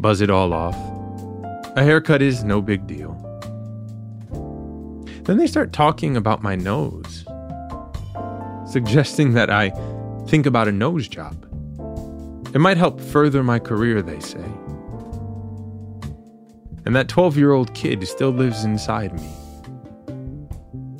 buzz 0.00 0.20
it 0.20 0.28
all 0.28 0.52
off. 0.52 0.74
A 1.76 1.84
haircut 1.84 2.20
is 2.20 2.42
no 2.42 2.60
big 2.60 2.88
deal. 2.88 3.25
Then 5.26 5.38
they 5.38 5.48
start 5.48 5.72
talking 5.72 6.16
about 6.16 6.42
my 6.42 6.54
nose, 6.54 7.24
suggesting 8.70 9.32
that 9.32 9.50
I 9.50 9.70
think 10.28 10.46
about 10.46 10.68
a 10.68 10.72
nose 10.72 11.08
job. 11.08 11.34
It 12.54 12.60
might 12.60 12.76
help 12.76 13.00
further 13.00 13.42
my 13.42 13.58
career, 13.58 14.02
they 14.02 14.20
say. 14.20 14.44
And 16.84 16.94
that 16.94 17.08
12 17.08 17.36
year 17.36 17.52
old 17.52 17.74
kid 17.74 18.06
still 18.06 18.30
lives 18.30 18.64
inside 18.64 19.12
me. 19.14 19.28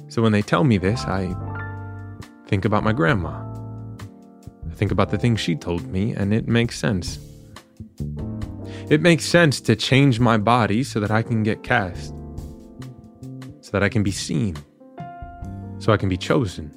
So 0.08 0.22
when 0.22 0.32
they 0.32 0.42
tell 0.42 0.64
me 0.64 0.76
this, 0.76 1.04
I 1.04 1.32
think 2.46 2.64
about 2.64 2.82
my 2.82 2.92
grandma. 2.92 3.44
I 4.68 4.74
think 4.74 4.90
about 4.90 5.10
the 5.10 5.18
things 5.18 5.40
she 5.40 5.54
told 5.54 5.86
me, 5.86 6.14
and 6.14 6.34
it 6.34 6.48
makes 6.48 6.78
sense. 6.78 7.20
It 8.90 9.00
makes 9.00 9.24
sense 9.24 9.60
to 9.62 9.76
change 9.76 10.18
my 10.18 10.36
body 10.36 10.82
so 10.82 10.98
that 10.98 11.10
I 11.10 11.22
can 11.22 11.42
get 11.42 11.62
cast, 11.62 12.12
that 13.76 13.82
I 13.82 13.90
can 13.90 14.02
be 14.02 14.10
seen, 14.10 14.56
so 15.78 15.92
I 15.92 15.98
can 15.98 16.08
be 16.08 16.16
chosen. 16.16 16.72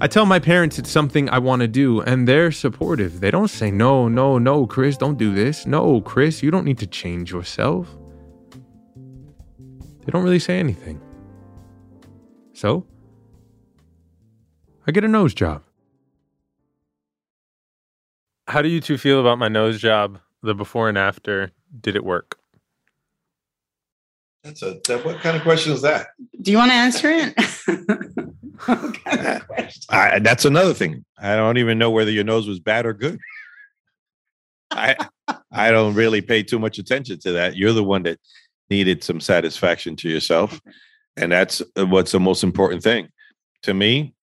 I 0.00 0.08
tell 0.08 0.26
my 0.26 0.40
parents 0.40 0.76
it's 0.76 0.90
something 0.90 1.30
I 1.30 1.38
want 1.38 1.62
to 1.62 1.68
do, 1.68 2.00
and 2.00 2.26
they're 2.26 2.50
supportive. 2.50 3.20
They 3.20 3.30
don't 3.30 3.46
say, 3.46 3.70
No, 3.70 4.08
no, 4.08 4.38
no, 4.38 4.66
Chris, 4.66 4.96
don't 4.96 5.16
do 5.16 5.32
this. 5.32 5.64
No, 5.64 6.00
Chris, 6.00 6.42
you 6.42 6.50
don't 6.50 6.64
need 6.64 6.78
to 6.78 6.86
change 6.88 7.30
yourself. 7.30 7.86
They 8.96 10.10
don't 10.10 10.24
really 10.24 10.40
say 10.40 10.58
anything. 10.58 11.00
So, 12.52 12.84
I 14.84 14.90
get 14.90 15.04
a 15.04 15.08
nose 15.08 15.32
job. 15.32 15.62
How 18.48 18.62
do 18.62 18.68
you 18.68 18.80
two 18.80 18.98
feel 18.98 19.20
about 19.20 19.38
my 19.38 19.46
nose 19.46 19.80
job, 19.80 20.18
the 20.42 20.56
before 20.56 20.88
and 20.88 20.98
after? 20.98 21.52
Did 21.80 21.94
it 21.94 22.04
work? 22.04 22.36
That's 24.46 24.62
a 24.62 24.78
that, 24.86 25.04
what 25.04 25.20
kind 25.20 25.36
of 25.36 25.42
question 25.42 25.72
is 25.72 25.82
that? 25.82 26.06
Do 26.40 26.52
you 26.52 26.56
want 26.56 26.70
to 26.70 26.76
answer 26.76 27.10
it? 27.10 27.34
I, 29.90 30.20
that's 30.20 30.44
another 30.44 30.72
thing. 30.72 31.04
I 31.18 31.34
don't 31.34 31.58
even 31.58 31.78
know 31.78 31.90
whether 31.90 32.12
your 32.12 32.22
nose 32.22 32.46
was 32.46 32.60
bad 32.60 32.86
or 32.86 32.92
good. 32.92 33.18
I 34.70 34.94
I 35.50 35.72
don't 35.72 35.94
really 35.94 36.20
pay 36.20 36.44
too 36.44 36.60
much 36.60 36.78
attention 36.78 37.18
to 37.20 37.32
that. 37.32 37.56
You're 37.56 37.72
the 37.72 37.82
one 37.82 38.04
that 38.04 38.20
needed 38.70 39.02
some 39.02 39.18
satisfaction 39.20 39.96
to 39.96 40.08
yourself, 40.08 40.60
and 41.16 41.32
that's 41.32 41.60
uh, 41.76 41.84
what's 41.84 42.12
the 42.12 42.20
most 42.20 42.44
important 42.44 42.84
thing 42.84 43.08
to 43.62 43.74
me. 43.74 44.14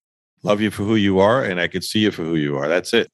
Love 0.42 0.62
you 0.62 0.72
for 0.72 0.84
who 0.84 0.96
you 0.96 1.20
are, 1.20 1.44
and 1.44 1.60
I 1.60 1.68
could 1.68 1.84
see 1.84 2.00
you 2.00 2.12
for 2.12 2.24
who 2.24 2.36
you 2.36 2.58
are. 2.58 2.70
That's 2.70 2.94
it. 2.94 3.12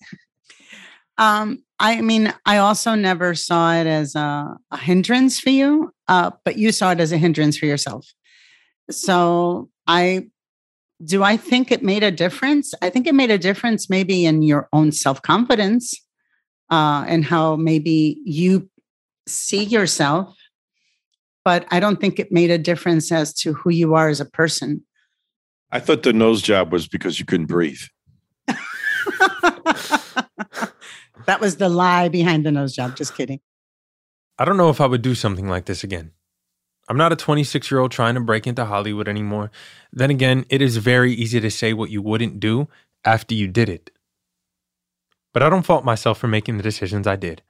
Um, 1.17 1.63
I 1.79 2.01
mean, 2.01 2.33
I 2.45 2.57
also 2.57 2.95
never 2.95 3.33
saw 3.35 3.73
it 3.73 3.87
as 3.87 4.13
a, 4.15 4.57
a 4.71 4.77
hindrance 4.77 5.39
for 5.39 5.49
you, 5.49 5.93
uh, 6.07 6.31
but 6.43 6.57
you 6.57 6.71
saw 6.71 6.91
it 6.91 6.99
as 6.99 7.11
a 7.11 7.17
hindrance 7.17 7.57
for 7.57 7.65
yourself. 7.65 8.05
So 8.91 9.69
I 9.87 10.29
do 11.03 11.23
I 11.23 11.37
think 11.37 11.71
it 11.71 11.81
made 11.81 12.03
a 12.03 12.11
difference? 12.11 12.73
I 12.81 12.89
think 12.89 13.07
it 13.07 13.15
made 13.15 13.31
a 13.31 13.37
difference 13.37 13.89
maybe 13.89 14.25
in 14.25 14.41
your 14.41 14.67
own 14.73 14.91
self 14.91 15.21
confidence 15.21 15.93
uh, 16.69 17.05
and 17.07 17.23
how 17.23 17.55
maybe 17.55 18.21
you 18.25 18.69
see 19.27 19.63
yourself. 19.63 20.35
But 21.45 21.65
I 21.71 21.79
don't 21.79 22.01
think 22.01 22.19
it 22.19 22.31
made 22.31 22.51
a 22.51 22.57
difference 22.57 23.11
as 23.11 23.33
to 23.35 23.53
who 23.53 23.69
you 23.69 23.95
are 23.95 24.09
as 24.09 24.19
a 24.19 24.25
person. 24.25 24.83
I 25.71 25.79
thought 25.79 26.03
the 26.03 26.13
nose 26.13 26.41
job 26.41 26.73
was 26.73 26.87
because 26.87 27.19
you 27.19 27.25
couldn't 27.25 27.45
breathe. 27.45 27.81
That 31.29 31.39
was 31.39 31.57
the 31.57 31.69
lie 31.69 32.09
behind 32.09 32.43
the 32.43 32.51
nose 32.51 32.75
job. 32.75 32.97
Just 32.97 33.15
kidding. 33.15 33.39
I 34.39 34.45
don't 34.45 34.57
know 34.57 34.71
if 34.71 34.81
I 34.81 34.87
would 34.87 35.03
do 35.03 35.13
something 35.13 35.47
like 35.47 35.65
this 35.65 35.83
again. 35.83 36.11
I'm 36.87 36.97
not 36.97 37.13
a 37.13 37.15
26 37.15 37.69
year 37.69 37.79
old 37.79 37.91
trying 37.91 38.15
to 38.15 38.19
break 38.19 38.47
into 38.47 38.65
Hollywood 38.65 39.07
anymore. 39.07 39.51
Then 39.93 40.09
again, 40.09 40.45
it 40.49 40.59
is 40.59 40.77
very 40.77 41.13
easy 41.13 41.39
to 41.39 41.51
say 41.51 41.71
what 41.71 41.91
you 41.91 42.01
wouldn't 42.01 42.39
do 42.39 42.67
after 43.05 43.35
you 43.35 43.47
did 43.47 43.69
it. 43.69 43.91
But 45.31 45.43
I 45.43 45.51
don't 45.51 45.67
fault 45.67 45.85
myself 45.85 46.17
for 46.17 46.27
making 46.27 46.57
the 46.57 46.63
decisions 46.63 47.05
I 47.05 47.15
did. 47.15 47.43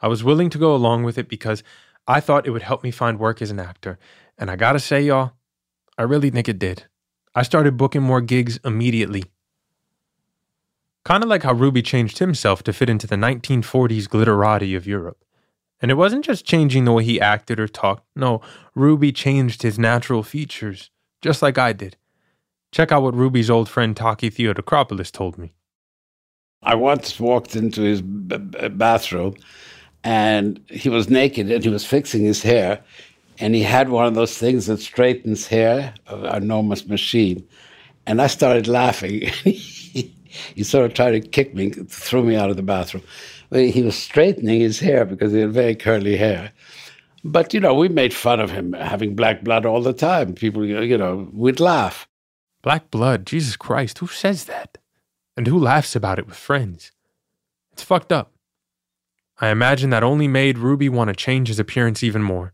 I 0.00 0.08
was 0.08 0.24
willing 0.24 0.48
to 0.48 0.56
go 0.56 0.74
along 0.74 1.02
with 1.02 1.18
it 1.18 1.28
because 1.28 1.62
I 2.08 2.20
thought 2.20 2.46
it 2.46 2.52
would 2.52 2.62
help 2.62 2.82
me 2.82 2.90
find 2.90 3.18
work 3.18 3.42
as 3.42 3.50
an 3.50 3.60
actor. 3.60 3.98
And 4.38 4.50
I 4.50 4.56
gotta 4.56 4.80
say, 4.80 5.02
y'all, 5.02 5.32
I 5.98 6.04
really 6.04 6.30
think 6.30 6.48
it 6.48 6.58
did. 6.58 6.86
I 7.34 7.42
started 7.42 7.76
booking 7.76 8.02
more 8.02 8.22
gigs 8.22 8.58
immediately. 8.64 9.24
Kind 11.04 11.22
of 11.22 11.30
like 11.30 11.42
how 11.42 11.52
Rubi 11.52 11.82
changed 11.82 12.18
himself 12.18 12.62
to 12.64 12.72
fit 12.72 12.90
into 12.90 13.06
the 13.06 13.16
1940s 13.16 14.04
glitterati 14.04 14.76
of 14.76 14.86
Europe. 14.86 15.24
And 15.80 15.90
it 15.90 15.94
wasn't 15.94 16.24
just 16.24 16.44
changing 16.44 16.84
the 16.84 16.92
way 16.92 17.04
he 17.04 17.20
acted 17.20 17.58
or 17.58 17.66
talked. 17.66 18.04
No, 18.14 18.42
Rubi 18.74 19.12
changed 19.12 19.62
his 19.62 19.78
natural 19.78 20.22
features, 20.22 20.90
just 21.22 21.40
like 21.40 21.56
I 21.56 21.72
did. 21.72 21.96
Check 22.70 22.92
out 22.92 23.02
what 23.02 23.14
Rubi's 23.14 23.50
old 23.50 23.68
friend 23.68 23.96
Taki 23.96 24.30
Theodoracopulos 24.30 25.10
told 25.10 25.38
me. 25.38 25.54
I 26.62 26.74
once 26.74 27.18
walked 27.18 27.56
into 27.56 27.80
his 27.80 28.02
b- 28.02 28.36
b- 28.36 28.68
bathroom 28.68 29.36
and 30.04 30.62
he 30.68 30.90
was 30.90 31.08
naked 31.08 31.50
and 31.50 31.64
he 31.64 31.70
was 31.70 31.86
fixing 31.86 32.22
his 32.22 32.42
hair 32.42 32.82
and 33.38 33.54
he 33.54 33.62
had 33.62 33.88
one 33.88 34.06
of 34.06 34.14
those 34.14 34.36
things 34.36 34.66
that 34.66 34.80
straightens 34.80 35.46
hair, 35.46 35.94
an 36.08 36.42
enormous 36.42 36.86
machine. 36.86 37.48
And 38.06 38.20
I 38.20 38.26
started 38.26 38.68
laughing. 38.68 39.30
sort 40.62 40.86
of 40.86 40.94
tried 40.94 41.12
to 41.12 41.20
kick 41.20 41.54
me, 41.54 41.70
threw 41.70 42.22
me 42.22 42.36
out 42.36 42.50
of 42.50 42.56
the 42.56 42.62
bathroom 42.62 43.02
he 43.52 43.82
was 43.82 43.96
straightening 43.96 44.60
his 44.60 44.78
hair 44.78 45.04
because 45.04 45.32
he 45.32 45.40
had 45.40 45.52
very 45.52 45.74
curly 45.74 46.16
hair. 46.16 46.52
But, 47.22 47.52
you 47.52 47.60
know, 47.60 47.74
we 47.74 47.88
made 47.88 48.14
fun 48.14 48.40
of 48.40 48.50
him 48.50 48.72
having 48.72 49.14
black 49.14 49.42
blood 49.42 49.66
all 49.66 49.82
the 49.82 49.92
time. 49.92 50.34
People, 50.34 50.64
you 50.64 50.96
know, 50.96 51.28
we'd 51.32 51.60
laugh. 51.60 52.08
Black 52.62 52.90
blood? 52.90 53.26
Jesus 53.26 53.56
Christ, 53.56 53.98
who 53.98 54.06
says 54.06 54.44
that? 54.44 54.78
And 55.36 55.46
who 55.46 55.58
laughs 55.58 55.96
about 55.96 56.18
it 56.18 56.26
with 56.26 56.36
friends? 56.36 56.92
It's 57.72 57.82
fucked 57.82 58.12
up. 58.12 58.32
I 59.38 59.48
imagine 59.48 59.90
that 59.90 60.02
only 60.02 60.28
made 60.28 60.58
Rubi 60.58 60.88
want 60.88 61.08
to 61.08 61.14
change 61.14 61.48
his 61.48 61.58
appearance 61.58 62.02
even 62.02 62.22
more. 62.22 62.52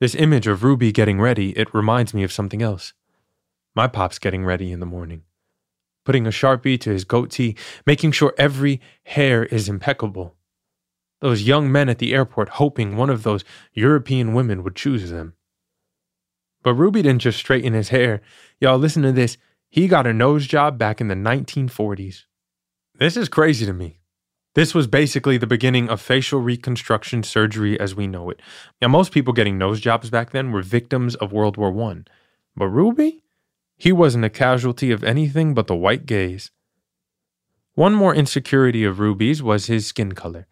This 0.00 0.14
image 0.14 0.46
of 0.46 0.62
Rubi 0.62 0.92
getting 0.92 1.20
ready, 1.20 1.50
it 1.58 1.74
reminds 1.74 2.14
me 2.14 2.22
of 2.24 2.32
something 2.32 2.62
else. 2.62 2.92
My 3.74 3.88
pop's 3.88 4.18
getting 4.18 4.44
ready 4.44 4.72
in 4.72 4.80
the 4.80 4.86
morning 4.86 5.24
putting 6.08 6.26
a 6.26 6.30
sharpie 6.30 6.80
to 6.80 6.88
his 6.88 7.04
goatee, 7.04 7.54
making 7.84 8.10
sure 8.10 8.32
every 8.38 8.80
hair 9.02 9.44
is 9.44 9.68
impeccable. 9.68 10.34
Those 11.20 11.42
young 11.42 11.70
men 11.70 11.90
at 11.90 11.98
the 11.98 12.14
airport 12.14 12.48
hoping 12.48 12.96
one 12.96 13.10
of 13.10 13.24
those 13.24 13.44
European 13.74 14.32
women 14.32 14.62
would 14.62 14.74
choose 14.74 15.10
them. 15.10 15.34
But 16.62 16.76
Rubi 16.76 17.02
didn't 17.02 17.20
just 17.20 17.38
straighten 17.38 17.74
his 17.74 17.90
hair. 17.90 18.22
Y'all, 18.58 18.78
listen 18.78 19.02
to 19.02 19.12
this. 19.12 19.36
He 19.68 19.86
got 19.86 20.06
a 20.06 20.14
nose 20.14 20.46
job 20.46 20.78
back 20.78 21.02
in 21.02 21.08
the 21.08 21.14
1940s. 21.14 22.22
This 22.94 23.18
is 23.18 23.28
crazy 23.28 23.66
to 23.66 23.74
me. 23.74 24.00
This 24.54 24.74
was 24.74 24.86
basically 24.86 25.36
the 25.36 25.46
beginning 25.46 25.90
of 25.90 26.00
facial 26.00 26.40
reconstruction 26.40 27.22
surgery 27.22 27.78
as 27.78 27.94
we 27.94 28.06
know 28.06 28.30
it. 28.30 28.40
Now, 28.80 28.88
most 28.88 29.12
people 29.12 29.34
getting 29.34 29.58
nose 29.58 29.78
jobs 29.78 30.08
back 30.08 30.30
then 30.30 30.52
were 30.52 30.62
victims 30.62 31.16
of 31.16 31.32
World 31.32 31.58
War 31.58 31.78
I. 31.90 32.04
But 32.56 32.68
Rubi? 32.68 33.24
He 33.78 33.92
wasn't 33.92 34.24
a 34.24 34.30
casualty 34.30 34.90
of 34.90 35.04
anything 35.04 35.54
but 35.54 35.68
the 35.68 35.76
white 35.76 36.04
gaze. 36.04 36.50
One 37.74 37.94
more 37.94 38.12
insecurity 38.12 38.82
of 38.82 38.98
Rubi's 38.98 39.40
was 39.40 39.66
his 39.66 39.86
skin 39.86 40.12
color. 40.12 40.48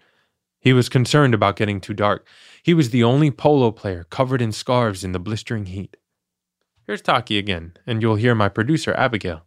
He 0.61 0.73
was 0.73 0.89
concerned 0.89 1.35
about 1.35 1.57
getting 1.57 1.81
too 1.81 1.93
dark. 1.93 2.25
He 2.63 2.73
was 2.73 2.91
the 2.91 3.03
only 3.03 3.33
polo 3.33 3.73
player 3.73 4.05
covered 4.05 4.41
in 4.41 4.53
scarves 4.53 5.03
in 5.03 5.11
the 5.11 5.19
blistering 5.19 5.67
heat. 5.67 5.97
Here's 6.87 7.03
Taki 7.03 7.37
again, 7.37 7.75
and 7.85 8.01
you'll 8.01 8.15
hear 8.15 8.37
my 8.37 8.49
producer, 8.49 8.95
Abigail. 8.95 9.43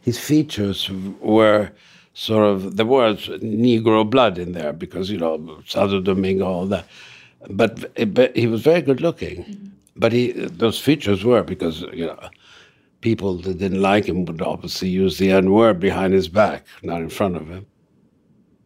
His 0.00 0.20
features 0.20 0.88
were 1.20 1.72
sort 2.14 2.44
of, 2.44 2.76
there 2.76 2.86
was 2.86 3.26
Negro 3.26 4.08
blood 4.08 4.38
in 4.38 4.52
there 4.52 4.72
because, 4.72 5.10
you 5.10 5.18
know, 5.18 5.62
Santo 5.66 6.00
Domingo, 6.00 6.46
all 6.46 6.66
that. 6.66 6.86
But, 7.50 7.92
but 8.14 8.36
he 8.36 8.46
was 8.46 8.62
very 8.62 8.82
good 8.82 9.00
looking. 9.00 9.44
Mm-hmm. 9.44 9.66
But 9.96 10.12
he, 10.12 10.32
those 10.32 10.78
features 10.78 11.24
were 11.24 11.42
because 11.42 11.82
you 11.92 12.06
know 12.06 12.18
people 13.00 13.36
that 13.42 13.58
didn't 13.58 13.82
like 13.82 14.06
him 14.06 14.24
would 14.24 14.40
obviously 14.40 14.88
use 14.88 15.18
the 15.18 15.30
N 15.30 15.50
word 15.52 15.80
behind 15.80 16.14
his 16.14 16.28
back, 16.28 16.64
not 16.82 17.00
in 17.02 17.08
front 17.10 17.36
of 17.36 17.48
him. 17.48 17.66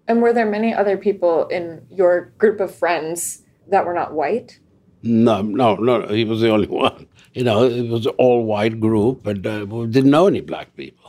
And 0.09 0.23
were 0.23 0.33
there 0.33 0.47
many 0.47 0.73
other 0.73 0.97
people 0.97 1.49
in 1.49 1.85
your 1.91 2.33
group 2.39 2.61
of 2.61 2.73
friends 2.75 3.43
that 3.69 3.85
were 3.85 3.95
not 3.95 4.13
white? 4.15 4.61
No, 5.03 5.43
no, 5.43 5.75
no. 5.77 6.07
He 6.09 6.25
was 6.25 6.41
the 6.41 6.51
only 6.51 6.69
one. 6.85 7.07
You 7.35 7.45
know, 7.45 7.65
it 7.65 7.89
was 7.89 8.07
an 8.07 8.13
all 8.19 8.45
white 8.45 8.79
group, 8.81 9.27
and 9.27 9.47
uh, 9.47 9.67
we 9.69 9.87
didn't 9.89 10.11
know 10.11 10.27
any 10.27 10.41
black 10.41 10.75
people. 10.77 11.03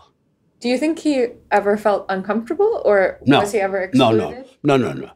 Do 0.59 0.67
you 0.69 0.77
think 0.79 0.99
he 0.99 1.27
ever 1.51 1.77
felt 1.77 2.05
uncomfortable, 2.09 2.81
or 2.83 3.19
No. 3.25 3.39
was 3.41 3.51
he 3.51 3.59
ever 3.59 3.81
excluded? 3.83 4.17
no, 4.63 4.77
no, 4.77 4.77
no, 4.77 4.93
no. 4.93 5.01
No, 5.05 5.11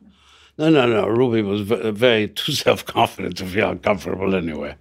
no, 0.58 0.70
no. 0.70 0.86
No. 0.86 1.08
Rubi 1.08 1.42
was 1.42 1.62
very 1.62 2.28
too 2.40 2.52
self 2.52 2.86
confident 2.86 3.38
to 3.38 3.46
feel 3.46 3.70
uncomfortable 3.70 4.36
anyway, 4.36 4.76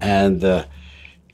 and 0.00 0.42
uh, 0.44 0.64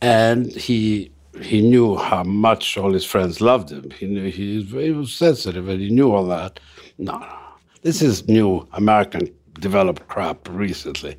and 0.01 0.53
he 0.53 1.11
he 1.41 1.61
knew 1.61 1.97
how 1.97 2.23
much 2.23 2.77
all 2.77 2.93
his 2.93 3.05
friends 3.05 3.41
loved 3.41 3.71
him. 3.71 3.91
He 3.91 4.07
knew 4.07 4.31
he, 4.31 4.93
was 4.93 5.13
sensitive, 5.13 5.69
and 5.69 5.81
he 5.81 5.91
knew 5.91 6.13
all 6.13 6.27
that. 6.27 6.61
No, 6.99 7.19
no, 7.19 7.39
this 7.83 8.03
is 8.03 8.29
new 8.29 8.67
American 8.73 9.33
developed 9.61 10.07
crap 10.09 10.49
recently. 10.51 11.17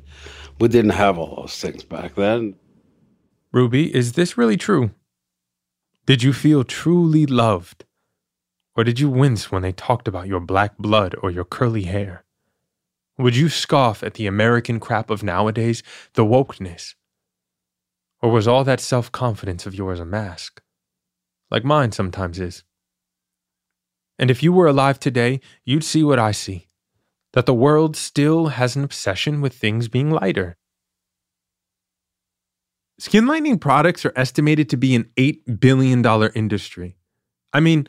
We 0.58 0.68
didn't 0.68 0.90
have 0.90 1.18
all 1.18 1.36
those 1.36 1.58
things 1.58 1.84
back 1.84 2.14
then. 2.14 2.54
Rubi, 3.52 3.94
is 3.94 4.12
this 4.12 4.36
really 4.36 4.56
true? 4.56 4.90
Did 6.06 6.22
you 6.22 6.32
feel 6.32 6.64
truly 6.64 7.26
loved? 7.26 7.84
Or 8.76 8.84
did 8.84 9.00
you 9.00 9.08
wince 9.08 9.50
when 9.50 9.62
they 9.62 9.72
talked 9.72 10.06
about 10.06 10.28
your 10.28 10.40
black 10.40 10.78
blood 10.78 11.14
or 11.22 11.30
your 11.30 11.44
curly 11.44 11.84
hair? 11.84 12.24
Would 13.20 13.36
you 13.36 13.50
scoff 13.50 14.02
at 14.02 14.14
the 14.14 14.26
American 14.26 14.80
crap 14.80 15.10
of 15.10 15.22
nowadays, 15.22 15.82
the 16.14 16.24
wokeness? 16.24 16.94
Or 18.22 18.30
was 18.30 18.48
all 18.48 18.64
that 18.64 18.80
self 18.80 19.12
confidence 19.12 19.66
of 19.66 19.74
yours 19.74 20.00
a 20.00 20.06
mask? 20.06 20.62
Like 21.50 21.62
mine 21.62 21.92
sometimes 21.92 22.40
is. 22.40 22.64
And 24.18 24.30
if 24.30 24.42
you 24.42 24.52
were 24.52 24.66
alive 24.66 24.98
today, 24.98 25.40
you'd 25.64 25.84
see 25.84 26.02
what 26.02 26.18
I 26.18 26.32
see 26.32 26.68
that 27.32 27.46
the 27.46 27.54
world 27.54 27.94
still 27.94 28.48
has 28.48 28.74
an 28.74 28.82
obsession 28.82 29.40
with 29.40 29.54
things 29.54 29.86
being 29.86 30.10
lighter. 30.10 30.56
Skin 32.98 33.26
lightening 33.26 33.58
products 33.58 34.04
are 34.04 34.12
estimated 34.16 34.68
to 34.70 34.76
be 34.76 34.94
an 34.96 35.08
$8 35.16 35.60
billion 35.60 36.04
industry. 36.34 36.96
I 37.52 37.60
mean, 37.60 37.86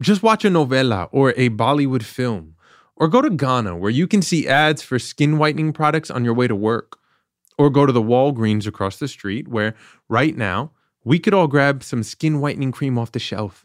just 0.00 0.22
watch 0.22 0.44
a 0.44 0.48
novela 0.48 1.08
or 1.12 1.34
a 1.36 1.50
Bollywood 1.50 2.02
film, 2.02 2.54
or 2.98 3.08
go 3.08 3.22
to 3.22 3.30
Ghana 3.30 3.76
where 3.76 3.90
you 3.90 4.06
can 4.06 4.20
see 4.20 4.46
ads 4.46 4.82
for 4.82 4.98
skin 4.98 5.38
whitening 5.38 5.72
products 5.72 6.10
on 6.10 6.24
your 6.24 6.34
way 6.34 6.48
to 6.48 6.56
work, 6.56 6.98
or 7.56 7.70
go 7.70 7.86
to 7.86 7.92
the 7.92 8.02
Walgreens 8.02 8.66
across 8.66 8.98
the 8.98 9.08
street 9.08 9.48
where, 9.48 9.74
right 10.08 10.36
now, 10.36 10.72
we 11.04 11.18
could 11.18 11.32
all 11.32 11.48
grab 11.48 11.82
some 11.82 12.02
skin 12.02 12.40
whitening 12.40 12.72
cream 12.72 12.98
off 12.98 13.12
the 13.12 13.18
shelf. 13.18 13.64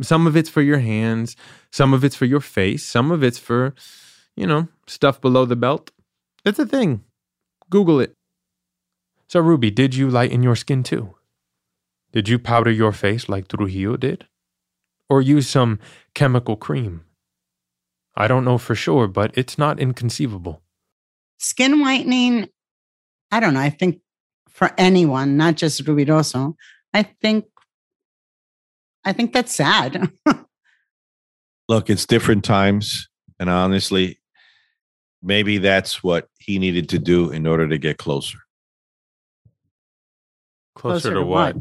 Some 0.00 0.26
of 0.26 0.36
it's 0.36 0.50
for 0.50 0.62
your 0.62 0.78
hands, 0.78 1.34
some 1.72 1.92
of 1.92 2.04
it's 2.04 2.16
for 2.16 2.26
your 2.26 2.40
face, 2.40 2.84
some 2.84 3.10
of 3.10 3.24
it's 3.24 3.38
for, 3.38 3.74
you 4.36 4.46
know, 4.46 4.68
stuff 4.86 5.20
below 5.20 5.44
the 5.44 5.56
belt. 5.56 5.90
It's 6.44 6.58
a 6.58 6.66
thing. 6.66 7.04
Google 7.70 8.00
it. 8.00 8.12
So, 9.28 9.40
Rubi, 9.40 9.70
did 9.70 9.94
you 9.94 10.10
lighten 10.10 10.42
your 10.42 10.56
skin 10.56 10.82
too? 10.82 11.14
Did 12.12 12.28
you 12.28 12.38
powder 12.38 12.70
your 12.70 12.92
face 12.92 13.28
like 13.28 13.48
Trujillo 13.48 13.96
did? 13.96 14.26
Or 15.08 15.20
use 15.20 15.48
some 15.48 15.80
chemical 16.14 16.56
cream? 16.56 17.04
I 18.16 18.28
don't 18.28 18.44
know 18.44 18.58
for 18.58 18.74
sure, 18.74 19.08
but 19.08 19.36
it's 19.36 19.58
not 19.58 19.80
inconceivable. 19.80 20.62
Skin 21.38 21.80
whitening, 21.80 22.48
I 23.30 23.40
don't 23.40 23.54
know. 23.54 23.60
I 23.60 23.70
think 23.70 24.00
for 24.48 24.72
anyone, 24.78 25.36
not 25.36 25.56
just 25.56 25.84
Rubirosa, 25.84 26.54
I 26.92 27.02
think 27.02 27.46
I 29.04 29.12
think 29.12 29.32
that's 29.32 29.54
sad. 29.54 30.10
Look, 31.68 31.90
it's 31.90 32.06
different 32.06 32.44
times. 32.44 33.08
And 33.38 33.50
honestly, 33.50 34.20
maybe 35.22 35.58
that's 35.58 36.02
what 36.02 36.28
he 36.38 36.58
needed 36.58 36.88
to 36.90 36.98
do 36.98 37.30
in 37.30 37.46
order 37.46 37.68
to 37.68 37.78
get 37.78 37.98
closer. 37.98 38.38
Closer, 40.76 41.14
to, 41.14 41.22
what? 41.22 41.56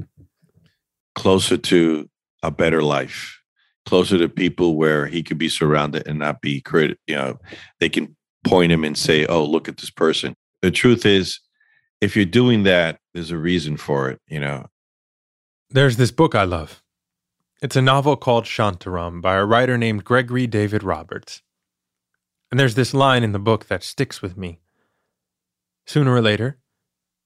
Closer 1.15 1.57
to 1.57 2.09
a 2.41 2.51
better 2.51 2.81
life. 2.81 3.42
Closer 3.85 4.17
to 4.17 4.29
people 4.29 4.75
where 4.75 5.07
he 5.07 5.23
could 5.23 5.37
be 5.37 5.49
surrounded 5.49 6.07
and 6.07 6.19
not 6.19 6.41
be 6.41 6.61
crit 6.61 6.97
you 7.07 7.15
know, 7.15 7.39
they 7.79 7.89
can 7.89 8.15
point 8.43 8.71
him 8.71 8.83
and 8.83 8.97
say, 8.97 9.25
Oh, 9.25 9.43
look 9.43 9.67
at 9.67 9.77
this 9.77 9.89
person. 9.89 10.35
The 10.61 10.71
truth 10.71 11.05
is, 11.05 11.39
if 12.01 12.15
you're 12.15 12.25
doing 12.25 12.63
that, 12.63 12.99
there's 13.13 13.31
a 13.31 13.37
reason 13.37 13.77
for 13.77 14.09
it, 14.09 14.19
you 14.27 14.39
know. 14.39 14.67
There's 15.69 15.97
this 15.97 16.11
book 16.11 16.35
I 16.35 16.43
love. 16.43 16.81
It's 17.61 17.75
a 17.75 17.81
novel 17.81 18.15
called 18.15 18.45
Shantaram 18.45 19.21
by 19.21 19.35
a 19.35 19.45
writer 19.45 19.77
named 19.77 20.03
Gregory 20.03 20.47
David 20.47 20.83
Roberts. 20.83 21.41
And 22.51 22.59
there's 22.59 22.75
this 22.75 22.93
line 22.93 23.23
in 23.23 23.31
the 23.31 23.39
book 23.39 23.67
that 23.67 23.83
sticks 23.83 24.21
with 24.21 24.37
me. 24.37 24.59
Sooner 25.87 26.13
or 26.13 26.21
later, 26.21 26.59